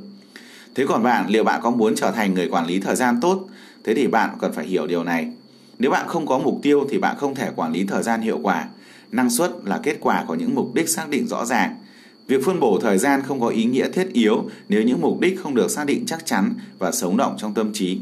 Thế 0.75 0.85
còn 0.87 1.03
bạn, 1.03 1.29
liệu 1.29 1.43
bạn 1.43 1.61
có 1.63 1.71
muốn 1.71 1.95
trở 1.95 2.11
thành 2.11 2.33
người 2.33 2.47
quản 2.49 2.65
lý 2.65 2.79
thời 2.79 2.95
gian 2.95 3.19
tốt? 3.21 3.47
Thế 3.83 3.93
thì 3.95 4.07
bạn 4.07 4.29
cần 4.39 4.53
phải 4.53 4.65
hiểu 4.65 4.87
điều 4.87 5.03
này. 5.03 5.31
Nếu 5.79 5.91
bạn 5.91 6.07
không 6.07 6.27
có 6.27 6.39
mục 6.39 6.59
tiêu 6.61 6.87
thì 6.89 6.97
bạn 6.97 7.17
không 7.17 7.35
thể 7.35 7.49
quản 7.55 7.71
lý 7.71 7.85
thời 7.85 8.03
gian 8.03 8.21
hiệu 8.21 8.39
quả. 8.43 8.67
Năng 9.11 9.29
suất 9.29 9.51
là 9.63 9.79
kết 9.83 9.97
quả 9.99 10.23
của 10.27 10.35
những 10.35 10.55
mục 10.55 10.73
đích 10.73 10.89
xác 10.89 11.09
định 11.09 11.27
rõ 11.27 11.45
ràng. 11.45 11.75
Việc 12.27 12.45
phân 12.45 12.59
bổ 12.59 12.79
thời 12.81 12.97
gian 12.97 13.21
không 13.21 13.39
có 13.39 13.47
ý 13.47 13.65
nghĩa 13.65 13.89
thiết 13.89 14.13
yếu 14.13 14.49
nếu 14.69 14.83
những 14.83 15.01
mục 15.01 15.19
đích 15.19 15.39
không 15.43 15.55
được 15.55 15.71
xác 15.71 15.85
định 15.85 16.05
chắc 16.05 16.25
chắn 16.25 16.53
và 16.79 16.91
sống 16.91 17.17
động 17.17 17.35
trong 17.37 17.53
tâm 17.53 17.73
trí. 17.73 17.99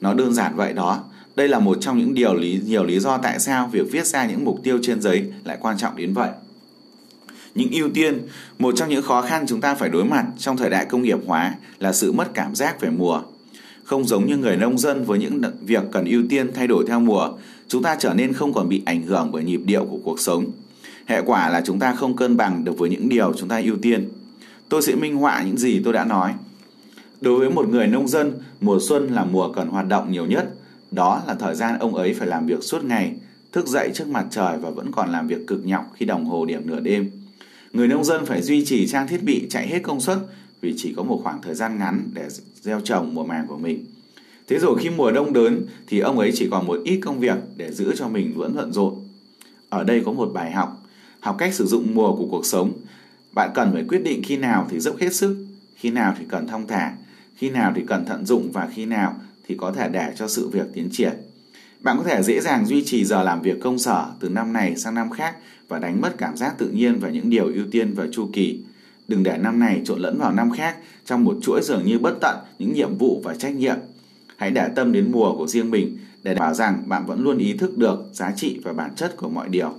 Nó 0.00 0.14
đơn 0.14 0.34
giản 0.34 0.56
vậy 0.56 0.72
đó. 0.72 1.04
Đây 1.36 1.48
là 1.48 1.58
một 1.58 1.78
trong 1.80 1.98
những 1.98 2.14
điều 2.14 2.34
lý 2.34 2.60
nhiều 2.66 2.84
lý 2.84 3.00
do 3.00 3.18
tại 3.18 3.38
sao 3.40 3.68
việc 3.72 3.90
viết 3.90 4.06
ra 4.06 4.26
những 4.26 4.44
mục 4.44 4.60
tiêu 4.62 4.78
trên 4.82 5.00
giấy 5.00 5.32
lại 5.44 5.58
quan 5.60 5.78
trọng 5.78 5.96
đến 5.96 6.12
vậy. 6.12 6.30
Những 7.54 7.70
ưu 7.70 7.88
tiên, 7.94 8.18
một 8.58 8.76
trong 8.76 8.88
những 8.88 9.02
khó 9.02 9.22
khăn 9.22 9.44
chúng 9.48 9.60
ta 9.60 9.74
phải 9.74 9.88
đối 9.88 10.04
mặt 10.04 10.26
trong 10.38 10.56
thời 10.56 10.70
đại 10.70 10.84
công 10.84 11.02
nghiệp 11.02 11.18
hóa 11.26 11.54
là 11.78 11.92
sự 11.92 12.12
mất 12.12 12.34
cảm 12.34 12.54
giác 12.54 12.80
về 12.80 12.90
mùa. 12.90 13.22
Không 13.84 14.04
giống 14.04 14.26
như 14.26 14.36
người 14.36 14.56
nông 14.56 14.78
dân 14.78 15.04
với 15.04 15.18
những 15.18 15.42
việc 15.60 15.82
cần 15.92 16.04
ưu 16.04 16.22
tiên 16.28 16.52
thay 16.54 16.66
đổi 16.66 16.84
theo 16.88 17.00
mùa, 17.00 17.28
chúng 17.68 17.82
ta 17.82 17.96
trở 17.98 18.14
nên 18.14 18.32
không 18.32 18.52
còn 18.52 18.68
bị 18.68 18.82
ảnh 18.84 19.02
hưởng 19.02 19.30
bởi 19.32 19.44
nhịp 19.44 19.60
điệu 19.64 19.84
của 19.84 19.98
cuộc 20.04 20.20
sống. 20.20 20.46
Hệ 21.06 21.20
quả 21.26 21.48
là 21.50 21.62
chúng 21.64 21.78
ta 21.78 21.94
không 21.94 22.16
cân 22.16 22.36
bằng 22.36 22.64
được 22.64 22.78
với 22.78 22.90
những 22.90 23.08
điều 23.08 23.32
chúng 23.32 23.48
ta 23.48 23.60
ưu 23.64 23.76
tiên. 23.82 24.08
Tôi 24.68 24.82
sẽ 24.82 24.94
minh 24.94 25.16
họa 25.16 25.42
những 25.42 25.56
gì 25.56 25.80
tôi 25.84 25.92
đã 25.92 26.04
nói. 26.04 26.32
Đối 27.20 27.38
với 27.38 27.50
một 27.50 27.68
người 27.68 27.86
nông 27.86 28.08
dân, 28.08 28.32
mùa 28.60 28.78
xuân 28.80 29.06
là 29.06 29.24
mùa 29.24 29.52
cần 29.52 29.68
hoạt 29.68 29.88
động 29.88 30.12
nhiều 30.12 30.26
nhất. 30.26 30.54
Đó 30.92 31.22
là 31.26 31.34
thời 31.34 31.54
gian 31.54 31.78
ông 31.78 31.94
ấy 31.94 32.14
phải 32.14 32.28
làm 32.28 32.46
việc 32.46 32.62
suốt 32.62 32.84
ngày, 32.84 33.14
thức 33.52 33.66
dậy 33.66 33.90
trước 33.94 34.08
mặt 34.08 34.26
trời 34.30 34.58
và 34.58 34.70
vẫn 34.70 34.92
còn 34.92 35.12
làm 35.12 35.26
việc 35.26 35.46
cực 35.46 35.66
nhọc 35.66 35.92
khi 35.94 36.06
đồng 36.06 36.24
hồ 36.24 36.44
điểm 36.44 36.66
nửa 36.66 36.80
đêm. 36.80 37.10
Người 37.72 37.88
nông 37.88 38.04
dân 38.04 38.26
phải 38.26 38.42
duy 38.42 38.64
trì 38.64 38.86
trang 38.86 39.08
thiết 39.08 39.22
bị 39.22 39.46
chạy 39.50 39.68
hết 39.68 39.78
công 39.82 40.00
suất 40.00 40.18
vì 40.60 40.74
chỉ 40.76 40.94
có 40.96 41.02
một 41.02 41.20
khoảng 41.22 41.42
thời 41.42 41.54
gian 41.54 41.78
ngắn 41.78 42.08
để 42.12 42.28
gieo 42.60 42.80
trồng 42.80 43.14
mùa 43.14 43.24
màng 43.24 43.46
của 43.46 43.58
mình. 43.58 43.84
Thế 44.48 44.58
rồi 44.58 44.78
khi 44.80 44.90
mùa 44.90 45.10
đông 45.10 45.32
đến 45.32 45.66
thì 45.86 45.98
ông 45.98 46.18
ấy 46.18 46.30
chỉ 46.34 46.48
còn 46.50 46.66
một 46.66 46.80
ít 46.84 47.00
công 47.00 47.20
việc 47.20 47.36
để 47.56 47.72
giữ 47.72 47.94
cho 47.96 48.08
mình 48.08 48.32
vẫn 48.36 48.56
bận 48.56 48.72
rộn. 48.72 48.94
Ở 49.68 49.84
đây 49.84 50.02
có 50.06 50.12
một 50.12 50.30
bài 50.34 50.50
học, 50.52 50.82
học 51.20 51.36
cách 51.38 51.54
sử 51.54 51.66
dụng 51.66 51.94
mùa 51.94 52.16
của 52.16 52.26
cuộc 52.30 52.46
sống. 52.46 52.72
Bạn 53.32 53.50
cần 53.54 53.72
phải 53.72 53.84
quyết 53.88 54.04
định 54.04 54.22
khi 54.22 54.36
nào 54.36 54.66
thì 54.70 54.80
dốc 54.80 54.96
hết 54.98 55.14
sức, 55.14 55.46
khi 55.76 55.90
nào 55.90 56.14
thì 56.18 56.24
cần 56.28 56.46
thong 56.46 56.66
thả, 56.66 56.92
khi 57.36 57.50
nào 57.50 57.72
thì 57.76 57.82
cần 57.86 58.04
thận 58.04 58.26
dụng 58.26 58.52
và 58.52 58.68
khi 58.74 58.86
nào 58.86 59.14
thì 59.52 59.58
có 59.58 59.72
thể 59.72 59.88
để 59.88 60.12
cho 60.16 60.28
sự 60.28 60.48
việc 60.48 60.66
tiến 60.74 60.88
triển. 60.92 61.12
Bạn 61.80 61.98
có 61.98 62.04
thể 62.04 62.22
dễ 62.22 62.40
dàng 62.40 62.66
duy 62.66 62.84
trì 62.84 63.04
giờ 63.04 63.22
làm 63.22 63.42
việc 63.42 63.60
công 63.60 63.78
sở 63.78 64.06
từ 64.20 64.28
năm 64.28 64.52
này 64.52 64.76
sang 64.76 64.94
năm 64.94 65.10
khác 65.10 65.36
và 65.68 65.78
đánh 65.78 66.00
mất 66.00 66.14
cảm 66.18 66.36
giác 66.36 66.54
tự 66.58 66.68
nhiên 66.68 66.98
và 67.00 67.10
những 67.10 67.30
điều 67.30 67.46
ưu 67.46 67.64
tiên 67.70 67.94
và 67.94 68.06
chu 68.12 68.28
kỳ. 68.32 68.60
Đừng 69.08 69.22
để 69.22 69.38
năm 69.38 69.58
này 69.58 69.80
trộn 69.84 70.00
lẫn 70.00 70.18
vào 70.18 70.32
năm 70.32 70.50
khác 70.50 70.76
trong 71.04 71.24
một 71.24 71.38
chuỗi 71.42 71.60
dường 71.62 71.86
như 71.86 71.98
bất 71.98 72.14
tận 72.20 72.36
những 72.58 72.72
nhiệm 72.72 72.98
vụ 72.98 73.20
và 73.24 73.34
trách 73.34 73.54
nhiệm. 73.54 73.76
Hãy 74.36 74.50
để 74.50 74.68
tâm 74.76 74.92
đến 74.92 75.12
mùa 75.12 75.36
của 75.36 75.46
riêng 75.46 75.70
mình 75.70 75.98
để 76.22 76.34
đảm 76.34 76.40
bảo 76.40 76.54
rằng 76.54 76.82
bạn 76.86 77.06
vẫn 77.06 77.22
luôn 77.22 77.38
ý 77.38 77.52
thức 77.52 77.78
được 77.78 78.04
giá 78.12 78.32
trị 78.36 78.60
và 78.64 78.72
bản 78.72 78.90
chất 78.96 79.16
của 79.16 79.28
mọi 79.28 79.48
điều. 79.48 79.74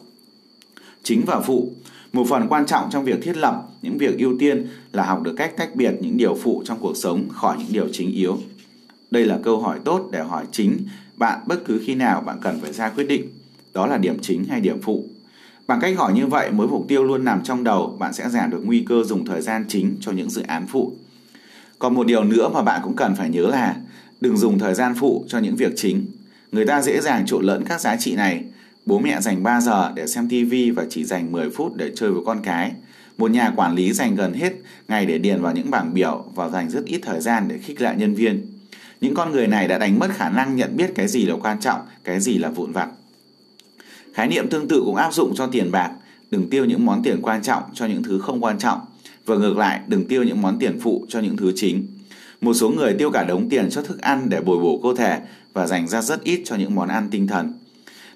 Chính 1.03 1.25
và 1.25 1.39
phụ, 1.39 1.71
một 2.13 2.25
phần 2.29 2.47
quan 2.49 2.65
trọng 2.65 2.89
trong 2.91 3.05
việc 3.05 3.21
thiết 3.21 3.37
lập 3.37 3.63
những 3.81 3.97
việc 3.97 4.17
ưu 4.17 4.37
tiên 4.39 4.67
là 4.91 5.05
học 5.05 5.23
được 5.23 5.33
cách 5.37 5.57
tách 5.57 5.75
biệt 5.75 5.91
những 6.01 6.17
điều 6.17 6.35
phụ 6.35 6.63
trong 6.65 6.79
cuộc 6.81 6.97
sống 6.97 7.29
khỏi 7.29 7.57
những 7.59 7.73
điều 7.73 7.87
chính 7.91 8.11
yếu. 8.11 8.37
Đây 9.13 9.25
là 9.25 9.39
câu 9.43 9.59
hỏi 9.59 9.79
tốt 9.85 10.09
để 10.11 10.23
hỏi 10.23 10.45
chính 10.51 10.77
bạn 11.17 11.39
bất 11.47 11.65
cứ 11.65 11.81
khi 11.85 11.95
nào 11.95 12.21
bạn 12.21 12.37
cần 12.41 12.59
phải 12.61 12.73
ra 12.73 12.89
quyết 12.89 13.03
định. 13.03 13.27
Đó 13.73 13.87
là 13.87 13.97
điểm 13.97 14.17
chính 14.21 14.43
hay 14.43 14.61
điểm 14.61 14.81
phụ. 14.81 15.05
Bằng 15.67 15.79
cách 15.81 15.97
hỏi 15.97 16.13
như 16.13 16.27
vậy, 16.27 16.51
mối 16.51 16.67
mục 16.67 16.85
tiêu 16.87 17.03
luôn 17.03 17.25
nằm 17.25 17.43
trong 17.43 17.63
đầu, 17.63 17.97
bạn 17.99 18.13
sẽ 18.13 18.29
giảm 18.29 18.49
được 18.49 18.61
nguy 18.63 18.85
cơ 18.89 19.03
dùng 19.03 19.25
thời 19.25 19.41
gian 19.41 19.65
chính 19.67 19.95
cho 19.99 20.11
những 20.11 20.29
dự 20.29 20.41
án 20.41 20.67
phụ. 20.67 20.93
Còn 21.79 21.93
một 21.93 22.07
điều 22.07 22.23
nữa 22.23 22.49
mà 22.53 22.61
bạn 22.61 22.81
cũng 22.83 22.95
cần 22.95 23.15
phải 23.15 23.29
nhớ 23.29 23.47
là 23.47 23.75
đừng 24.21 24.37
dùng 24.37 24.59
thời 24.59 24.73
gian 24.73 24.93
phụ 24.99 25.25
cho 25.27 25.39
những 25.39 25.55
việc 25.55 25.73
chính. 25.75 26.05
Người 26.51 26.65
ta 26.65 26.81
dễ 26.81 27.01
dàng 27.01 27.25
trộn 27.25 27.43
lẫn 27.43 27.63
các 27.65 27.81
giá 27.81 27.95
trị 27.99 28.15
này. 28.15 28.43
Bố 28.85 28.99
mẹ 28.99 29.21
dành 29.21 29.43
3 29.43 29.61
giờ 29.61 29.91
để 29.95 30.07
xem 30.07 30.29
TV 30.29 30.53
và 30.75 30.85
chỉ 30.89 31.03
dành 31.03 31.31
10 31.31 31.49
phút 31.49 31.75
để 31.75 31.91
chơi 31.95 32.11
với 32.11 32.21
con 32.25 32.39
cái. 32.43 32.71
Một 33.17 33.31
nhà 33.31 33.53
quản 33.55 33.75
lý 33.75 33.93
dành 33.93 34.15
gần 34.15 34.33
hết 34.33 34.53
ngày 34.87 35.05
để 35.05 35.17
điền 35.17 35.41
vào 35.41 35.53
những 35.53 35.71
bảng 35.71 35.93
biểu 35.93 36.25
và 36.35 36.49
dành 36.49 36.69
rất 36.69 36.85
ít 36.85 36.99
thời 37.03 37.21
gian 37.21 37.47
để 37.47 37.57
khích 37.57 37.81
lệ 37.81 37.95
nhân 37.97 38.13
viên. 38.13 38.53
Những 39.01 39.15
con 39.15 39.31
người 39.31 39.47
này 39.47 39.67
đã 39.67 39.77
đánh 39.77 39.99
mất 39.99 40.07
khả 40.13 40.29
năng 40.29 40.55
nhận 40.55 40.77
biết 40.77 40.91
cái 40.95 41.07
gì 41.07 41.25
là 41.25 41.35
quan 41.41 41.59
trọng, 41.59 41.81
cái 42.03 42.19
gì 42.19 42.37
là 42.37 42.49
vụn 42.49 42.71
vặt. 42.71 42.89
Khái 44.13 44.27
niệm 44.27 44.49
tương 44.49 44.67
tự 44.67 44.81
cũng 44.85 44.95
áp 44.95 45.13
dụng 45.13 45.35
cho 45.35 45.47
tiền 45.47 45.71
bạc. 45.71 45.91
Đừng 46.31 46.49
tiêu 46.49 46.65
những 46.65 46.85
món 46.85 47.03
tiền 47.03 47.21
quan 47.21 47.41
trọng 47.41 47.63
cho 47.73 47.85
những 47.85 48.03
thứ 48.03 48.19
không 48.19 48.43
quan 48.43 48.57
trọng. 48.57 48.79
Và 49.25 49.35
ngược 49.35 49.57
lại, 49.57 49.79
đừng 49.87 50.07
tiêu 50.07 50.23
những 50.23 50.41
món 50.41 50.59
tiền 50.59 50.79
phụ 50.79 51.05
cho 51.09 51.19
những 51.19 51.37
thứ 51.37 51.51
chính. 51.55 51.87
Một 52.41 52.53
số 52.53 52.69
người 52.69 52.93
tiêu 52.93 53.11
cả 53.11 53.23
đống 53.23 53.49
tiền 53.49 53.69
cho 53.69 53.81
thức 53.81 54.01
ăn 54.01 54.29
để 54.29 54.41
bồi 54.41 54.59
bổ 54.59 54.79
cơ 54.83 54.89
thể 54.97 55.19
và 55.53 55.67
dành 55.67 55.87
ra 55.87 56.01
rất 56.01 56.23
ít 56.23 56.41
cho 56.45 56.55
những 56.55 56.75
món 56.75 56.89
ăn 56.89 57.07
tinh 57.11 57.27
thần. 57.27 57.53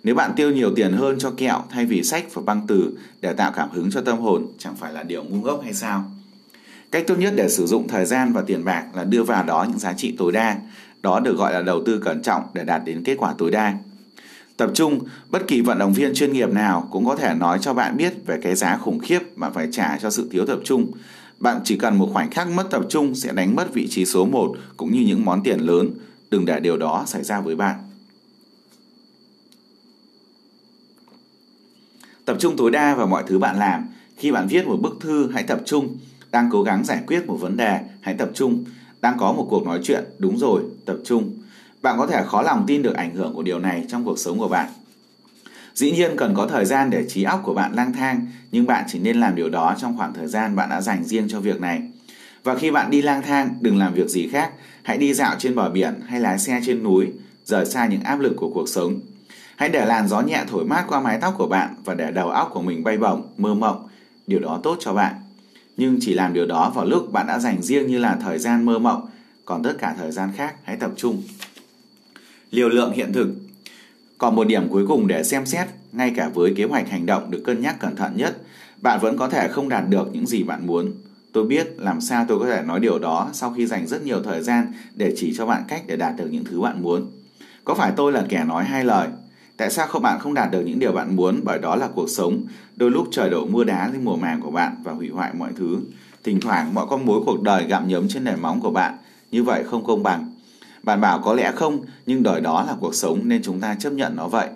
Nếu 0.04 0.16
bạn 0.16 0.32
tiêu 0.36 0.52
nhiều 0.52 0.72
tiền 0.76 0.94
hơn 0.94 1.20
cho 1.20 1.32
kẹo 1.32 1.64
thay 1.70 1.86
vì 1.86 2.04
sách 2.04 2.34
và 2.34 2.42
băng 2.46 2.62
từ 2.68 2.98
để 3.22 3.34
tạo 3.34 3.52
cảm 3.56 3.70
hứng 3.72 3.92
cho 3.92 4.02
tâm 4.02 4.20
hồn, 4.20 4.46
chẳng 4.58 4.76
phải 4.76 4.94
là 4.94 5.04
điều 5.04 5.24
ngu 5.24 5.42
ngốc 5.42 5.62
hay 5.64 5.74
sao? 5.74 6.12
Cách 6.92 7.04
tốt 7.08 7.16
nhất 7.16 7.34
để 7.38 7.50
sử 7.50 7.66
dụng 7.66 7.88
thời 7.88 8.06
gian 8.06 8.34
và 8.34 8.42
tiền 8.42 8.66
bạc 8.66 8.86
là 8.96 9.04
đưa 9.04 9.24
vào 9.24 9.44
đó 9.44 9.66
những 9.70 9.80
giá 9.80 9.94
trị 9.94 10.16
tối 10.18 10.32
đa. 10.32 10.58
Đó 11.02 11.20
được 11.20 11.38
gọi 11.38 11.54
là 11.54 11.62
đầu 11.62 11.82
tư 11.86 12.00
cẩn 12.06 12.22
trọng 12.22 12.44
để 12.54 12.64
đạt 12.64 12.82
đến 12.86 13.04
kết 13.04 13.16
quả 13.18 13.34
tối 13.38 13.52
đa. 13.52 13.78
Tập 14.58 14.72
trung, 14.74 15.00
bất 15.30 15.48
kỳ 15.48 15.62
vận 15.62 15.80
động 15.80 15.94
viên 15.94 16.14
chuyên 16.14 16.34
nghiệp 16.34 16.50
nào 16.50 16.88
cũng 16.92 17.06
có 17.06 17.16
thể 17.16 17.34
nói 17.34 17.60
cho 17.62 17.74
bạn 17.74 17.98
biết 17.98 18.14
về 18.26 18.40
cái 18.42 18.56
giá 18.56 18.78
khủng 18.78 19.00
khiếp 19.00 19.20
mà 19.36 19.50
phải 19.50 19.68
trả 19.72 19.98
cho 19.98 20.10
sự 20.10 20.30
thiếu 20.32 20.46
tập 20.46 20.60
trung. 20.64 20.92
Bạn 21.40 21.60
chỉ 21.64 21.78
cần 21.78 21.98
một 21.98 22.10
khoảnh 22.14 22.32
khắc 22.32 22.50
mất 22.50 22.68
tập 22.72 22.86
trung 22.90 23.16
sẽ 23.16 23.34
đánh 23.34 23.56
mất 23.56 23.74
vị 23.74 23.88
trí 23.90 24.06
số 24.06 24.26
1 24.26 24.56
cũng 24.78 24.94
như 24.94 25.02
những 25.02 25.26
món 25.26 25.44
tiền 25.44 25.60
lớn. 25.60 25.92
Đừng 26.30 26.46
để 26.46 26.60
điều 26.60 26.78
đó 26.78 27.04
xảy 27.08 27.24
ra 27.24 27.42
với 27.42 27.56
bạn. 27.56 27.76
Tập 32.26 32.38
trung 32.40 32.58
tối 32.58 32.72
đa 32.72 32.96
vào 32.96 33.08
mọi 33.08 33.24
thứ 33.28 33.40
bạn 33.40 33.60
làm. 33.60 33.88
Khi 34.18 34.32
bạn 34.32 34.48
viết 34.48 34.68
một 34.68 34.78
bức 34.82 34.98
thư, 35.02 35.32
hãy 35.32 35.44
tập 35.44 35.62
trung. 35.66 35.98
Đang 36.32 36.50
cố 36.52 36.64
gắng 36.64 36.86
giải 36.86 37.02
quyết 37.08 37.28
một 37.28 37.36
vấn 37.36 37.58
đề, 37.58 37.80
hãy 38.02 38.16
tập 38.16 38.30
trung. 38.34 38.64
Đang 39.02 39.18
có 39.18 39.32
một 39.32 39.48
cuộc 39.50 39.66
nói 39.66 39.80
chuyện, 39.84 40.04
đúng 40.20 40.38
rồi, 40.38 40.64
tập 40.86 40.98
trung. 41.06 41.34
Bạn 41.82 41.98
có 41.98 42.08
thể 42.08 42.24
khó 42.26 42.42
lòng 42.42 42.64
tin 42.68 42.82
được 42.82 42.96
ảnh 42.96 43.16
hưởng 43.16 43.34
của 43.34 43.44
điều 43.44 43.60
này 43.60 43.86
trong 43.88 44.06
cuộc 44.06 44.20
sống 44.20 44.40
của 44.40 44.48
bạn. 44.48 44.70
Dĩ 45.74 45.92
nhiên 45.92 46.12
cần 46.18 46.36
có 46.36 46.48
thời 46.48 46.66
gian 46.66 46.90
để 46.90 47.06
trí 47.10 47.24
óc 47.24 47.42
của 47.44 47.54
bạn 47.54 47.74
lang 47.74 47.94
thang, 47.94 48.26
nhưng 48.52 48.66
bạn 48.66 48.86
chỉ 48.88 49.00
nên 49.00 49.20
làm 49.20 49.36
điều 49.36 49.50
đó 49.50 49.76
trong 49.78 49.98
khoảng 49.98 50.14
thời 50.14 50.28
gian 50.28 50.56
bạn 50.56 50.70
đã 50.70 50.82
dành 50.82 51.04
riêng 51.04 51.28
cho 51.30 51.40
việc 51.40 51.62
này. 51.62 51.82
Và 52.44 52.56
khi 52.56 52.72
bạn 52.72 52.92
đi 52.92 53.02
lang 53.02 53.22
thang, 53.22 53.56
đừng 53.62 53.78
làm 53.78 53.94
việc 53.94 54.10
gì 54.10 54.28
khác, 54.28 54.52
hãy 54.84 54.98
đi 54.98 55.14
dạo 55.14 55.36
trên 55.40 55.56
bờ 55.56 55.70
biển 55.70 56.02
hay 56.08 56.20
lái 56.20 56.40
xe 56.40 56.62
trên 56.66 56.84
núi, 56.84 57.08
rời 57.46 57.66
xa 57.66 57.88
những 57.88 58.04
áp 58.04 58.20
lực 58.20 58.34
của 58.38 58.52
cuộc 58.54 58.70
sống. 58.70 59.00
Hãy 59.56 59.70
để 59.70 59.86
làn 59.86 60.08
gió 60.08 60.22
nhẹ 60.22 60.44
thổi 60.48 60.66
mát 60.66 60.86
qua 60.88 61.00
mái 61.00 61.18
tóc 61.22 61.36
của 61.38 61.48
bạn 61.48 61.76
và 61.86 61.94
để 61.94 62.12
đầu 62.12 62.30
óc 62.30 62.50
của 62.54 62.62
mình 62.62 62.84
bay 62.84 62.98
bổng, 62.98 63.28
mơ 63.38 63.54
mộng. 63.54 63.88
Điều 64.28 64.40
đó 64.40 64.60
tốt 64.64 64.78
cho 64.80 64.94
bạn. 64.94 65.14
Nhưng 65.78 65.98
chỉ 66.02 66.14
làm 66.14 66.34
điều 66.34 66.46
đó 66.46 66.72
vào 66.76 66.86
lúc 66.86 67.12
bạn 67.12 67.28
đã 67.28 67.40
dành 67.40 67.62
riêng 67.62 67.88
như 67.88 68.00
là 68.00 68.18
thời 68.22 68.40
gian 68.40 68.66
mơ 68.66 68.80
mộng, 68.80 69.10
còn 69.46 69.64
tất 69.64 69.74
cả 69.80 69.96
thời 69.98 70.12
gian 70.12 70.30
khác 70.36 70.56
hãy 70.64 70.78
tập 70.78 70.92
trung 70.96 71.24
liều 72.52 72.70
lượng 72.70 72.92
hiện 72.92 73.14
thực. 73.14 73.28
Còn 74.18 74.36
một 74.36 74.48
điểm 74.48 74.70
cuối 74.70 74.88
cùng 74.88 75.08
để 75.08 75.24
xem 75.24 75.46
xét, 75.46 75.68
ngay 75.92 76.14
cả 76.16 76.30
với 76.34 76.54
kế 76.56 76.64
hoạch 76.64 76.90
hành 76.90 77.06
động 77.06 77.32
được 77.32 77.42
cân 77.46 77.62
nhắc 77.62 77.80
cẩn 77.80 77.96
thận 77.96 78.18
nhất, 78.18 78.38
bạn 78.82 79.00
vẫn 79.02 79.18
có 79.18 79.30
thể 79.30 79.48
không 79.48 79.70
đạt 79.70 79.90
được 79.90 80.10
những 80.14 80.28
gì 80.28 80.44
bạn 80.44 80.68
muốn. 80.68 80.92
Tôi 81.34 81.46
biết 81.46 81.68
làm 81.78 82.02
sao 82.02 82.26
tôi 82.28 82.40
có 82.40 82.46
thể 82.46 82.62
nói 82.62 82.80
điều 82.80 83.00
đó 83.00 83.30
sau 83.34 83.54
khi 83.54 83.66
dành 83.66 83.88
rất 83.88 84.04
nhiều 84.06 84.24
thời 84.24 84.42
gian 84.42 84.74
để 84.96 85.14
chỉ 85.18 85.34
cho 85.38 85.46
bạn 85.46 85.64
cách 85.68 85.84
để 85.88 85.96
đạt 85.96 86.16
được 86.18 86.28
những 86.32 86.44
thứ 86.46 86.62
bạn 86.62 86.82
muốn. 86.82 87.12
Có 87.64 87.74
phải 87.74 87.92
tôi 87.96 88.12
là 88.12 88.26
kẻ 88.30 88.44
nói 88.44 88.64
hai 88.64 88.86
lời? 88.86 89.08
Tại 89.58 89.70
sao 89.70 89.88
không 89.88 90.02
bạn 90.02 90.20
không 90.20 90.34
đạt 90.34 90.52
được 90.52 90.62
những 90.62 90.80
điều 90.80 90.92
bạn 90.92 91.16
muốn 91.16 91.42
bởi 91.44 91.60
đó 91.60 91.76
là 91.76 91.88
cuộc 91.96 92.10
sống, 92.10 92.42
đôi 92.76 92.92
lúc 92.92 93.08
trời 93.12 93.30
đổ 93.30 93.46
mưa 93.46 93.64
đá 93.64 93.90
lên 93.94 94.06
mùa 94.06 94.16
màng 94.16 94.42
của 94.42 94.52
bạn 94.52 94.76
và 94.84 94.94
hủy 94.94 95.10
hoại 95.10 95.34
mọi 95.34 95.52
thứ. 95.56 95.78
Thỉnh 96.24 96.40
thoảng 96.40 96.74
mọi 96.74 96.86
con 96.90 97.06
mối 97.06 97.22
cuộc 97.26 97.42
đời 97.42 97.66
gặm 97.68 97.88
nhấm 97.88 98.08
trên 98.08 98.24
nền 98.24 98.40
móng 98.42 98.62
của 98.62 98.72
bạn, 98.72 98.98
như 99.32 99.44
vậy 99.44 99.64
không 99.64 99.86
công 99.86 100.04
bằng. 100.04 100.32
Bạn 100.84 101.02
bảo 101.02 101.20
có 101.20 101.34
lẽ 101.34 101.52
không, 101.56 101.80
nhưng 102.06 102.24
đời 102.24 102.42
đó 102.42 102.64
là 102.68 102.76
cuộc 102.80 102.96
sống 102.96 103.20
nên 103.24 103.42
chúng 103.44 103.60
ta 103.60 103.76
chấp 103.76 103.94
nhận 103.94 104.16
nó 104.16 104.28
vậy. 104.28 104.48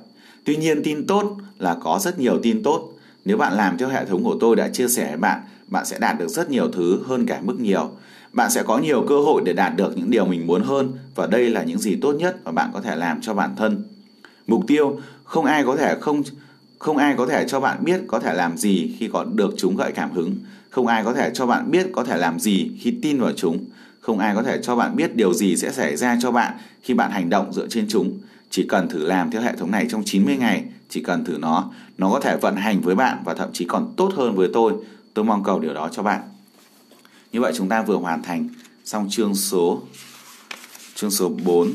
Tuy 0.43 0.55
nhiên 0.55 0.83
tin 0.83 1.07
tốt 1.07 1.37
là 1.57 1.77
có 1.83 1.99
rất 2.01 2.19
nhiều 2.19 2.39
tin 2.43 2.63
tốt. 2.63 2.93
Nếu 3.25 3.37
bạn 3.37 3.53
làm 3.53 3.77
theo 3.77 3.89
hệ 3.89 4.05
thống 4.05 4.23
của 4.23 4.37
tôi 4.39 4.55
đã 4.55 4.67
chia 4.67 4.87
sẻ 4.87 5.07
với 5.07 5.17
bạn, 5.17 5.41
bạn 5.67 5.85
sẽ 5.85 5.99
đạt 5.99 6.19
được 6.19 6.27
rất 6.27 6.49
nhiều 6.49 6.71
thứ 6.71 7.03
hơn 7.07 7.25
cả 7.25 7.39
mức 7.43 7.59
nhiều. 7.59 7.89
Bạn 8.33 8.51
sẽ 8.51 8.63
có 8.63 8.77
nhiều 8.77 9.05
cơ 9.09 9.19
hội 9.19 9.41
để 9.45 9.53
đạt 9.53 9.75
được 9.75 9.97
những 9.97 10.11
điều 10.11 10.25
mình 10.25 10.47
muốn 10.47 10.63
hơn 10.63 10.91
và 11.15 11.27
đây 11.27 11.49
là 11.49 11.63
những 11.63 11.79
gì 11.79 11.97
tốt 12.01 12.11
nhất 12.11 12.37
mà 12.45 12.51
bạn 12.51 12.69
có 12.73 12.81
thể 12.81 12.95
làm 12.95 13.21
cho 13.21 13.33
bản 13.33 13.55
thân. 13.55 13.83
Mục 14.51 14.67
tiêu 14.67 14.99
không 15.23 15.45
ai 15.45 15.63
có 15.63 15.75
thể 15.75 15.95
không 16.01 16.23
không 16.79 16.97
ai 16.97 17.15
có 17.17 17.25
thể 17.25 17.45
cho 17.47 17.59
bạn 17.59 17.83
biết 17.83 18.01
có 18.07 18.19
thể 18.19 18.33
làm 18.33 18.57
gì 18.57 18.95
khi 18.99 19.09
có 19.13 19.23
được 19.23 19.53
chúng 19.57 19.75
gợi 19.75 19.91
cảm 19.91 20.11
hứng. 20.11 20.35
Không 20.69 20.87
ai 20.87 21.03
có 21.03 21.13
thể 21.13 21.31
cho 21.33 21.45
bạn 21.45 21.71
biết 21.71 21.87
có 21.91 22.03
thể 22.03 22.17
làm 22.17 22.39
gì 22.39 22.71
khi 22.79 22.93
tin 23.01 23.19
vào 23.19 23.31
chúng. 23.35 23.65
Không 24.01 24.19
ai 24.19 24.35
có 24.35 24.43
thể 24.43 24.59
cho 24.63 24.75
bạn 24.75 24.95
biết 24.95 25.15
điều 25.15 25.33
gì 25.33 25.55
sẽ 25.55 25.71
xảy 25.71 25.95
ra 25.95 26.17
cho 26.21 26.31
bạn 26.31 26.53
khi 26.81 26.93
bạn 26.93 27.11
hành 27.11 27.29
động 27.29 27.53
dựa 27.53 27.67
trên 27.67 27.85
chúng. 27.89 28.19
Chỉ 28.49 28.65
cần 28.69 28.89
thử 28.89 29.07
làm 29.07 29.31
theo 29.31 29.41
hệ 29.41 29.55
thống 29.55 29.71
này 29.71 29.87
trong 29.89 30.03
90 30.05 30.37
ngày, 30.37 30.63
chỉ 30.89 31.03
cần 31.03 31.25
thử 31.25 31.37
nó, 31.37 31.71
nó 31.97 32.09
có 32.09 32.19
thể 32.19 32.37
vận 32.37 32.55
hành 32.55 32.81
với 32.81 32.95
bạn 32.95 33.17
và 33.25 33.33
thậm 33.33 33.49
chí 33.53 33.65
còn 33.65 33.93
tốt 33.97 34.11
hơn 34.15 34.35
với 34.35 34.49
tôi. 34.53 34.73
Tôi 35.13 35.25
mong 35.25 35.43
cầu 35.43 35.59
điều 35.59 35.73
đó 35.73 35.89
cho 35.91 36.03
bạn. 36.03 36.21
Như 37.31 37.41
vậy 37.41 37.53
chúng 37.55 37.69
ta 37.69 37.81
vừa 37.81 37.97
hoàn 37.97 38.23
thành 38.23 38.49
xong 38.85 39.07
chương 39.09 39.35
số 39.35 39.81
chương 40.95 41.11
số 41.11 41.31
4 41.43 41.71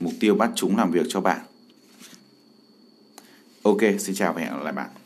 mục 0.00 0.12
tiêu 0.20 0.34
bắt 0.34 0.50
chúng 0.54 0.76
làm 0.76 0.90
việc 0.90 1.06
cho 1.08 1.20
bạn. 1.20 1.40
Ok, 3.62 3.80
xin 3.98 4.14
chào 4.14 4.32
và 4.32 4.40
hẹn 4.40 4.50
gặp 4.52 4.62
lại 4.64 4.72
bạn. 4.72 5.01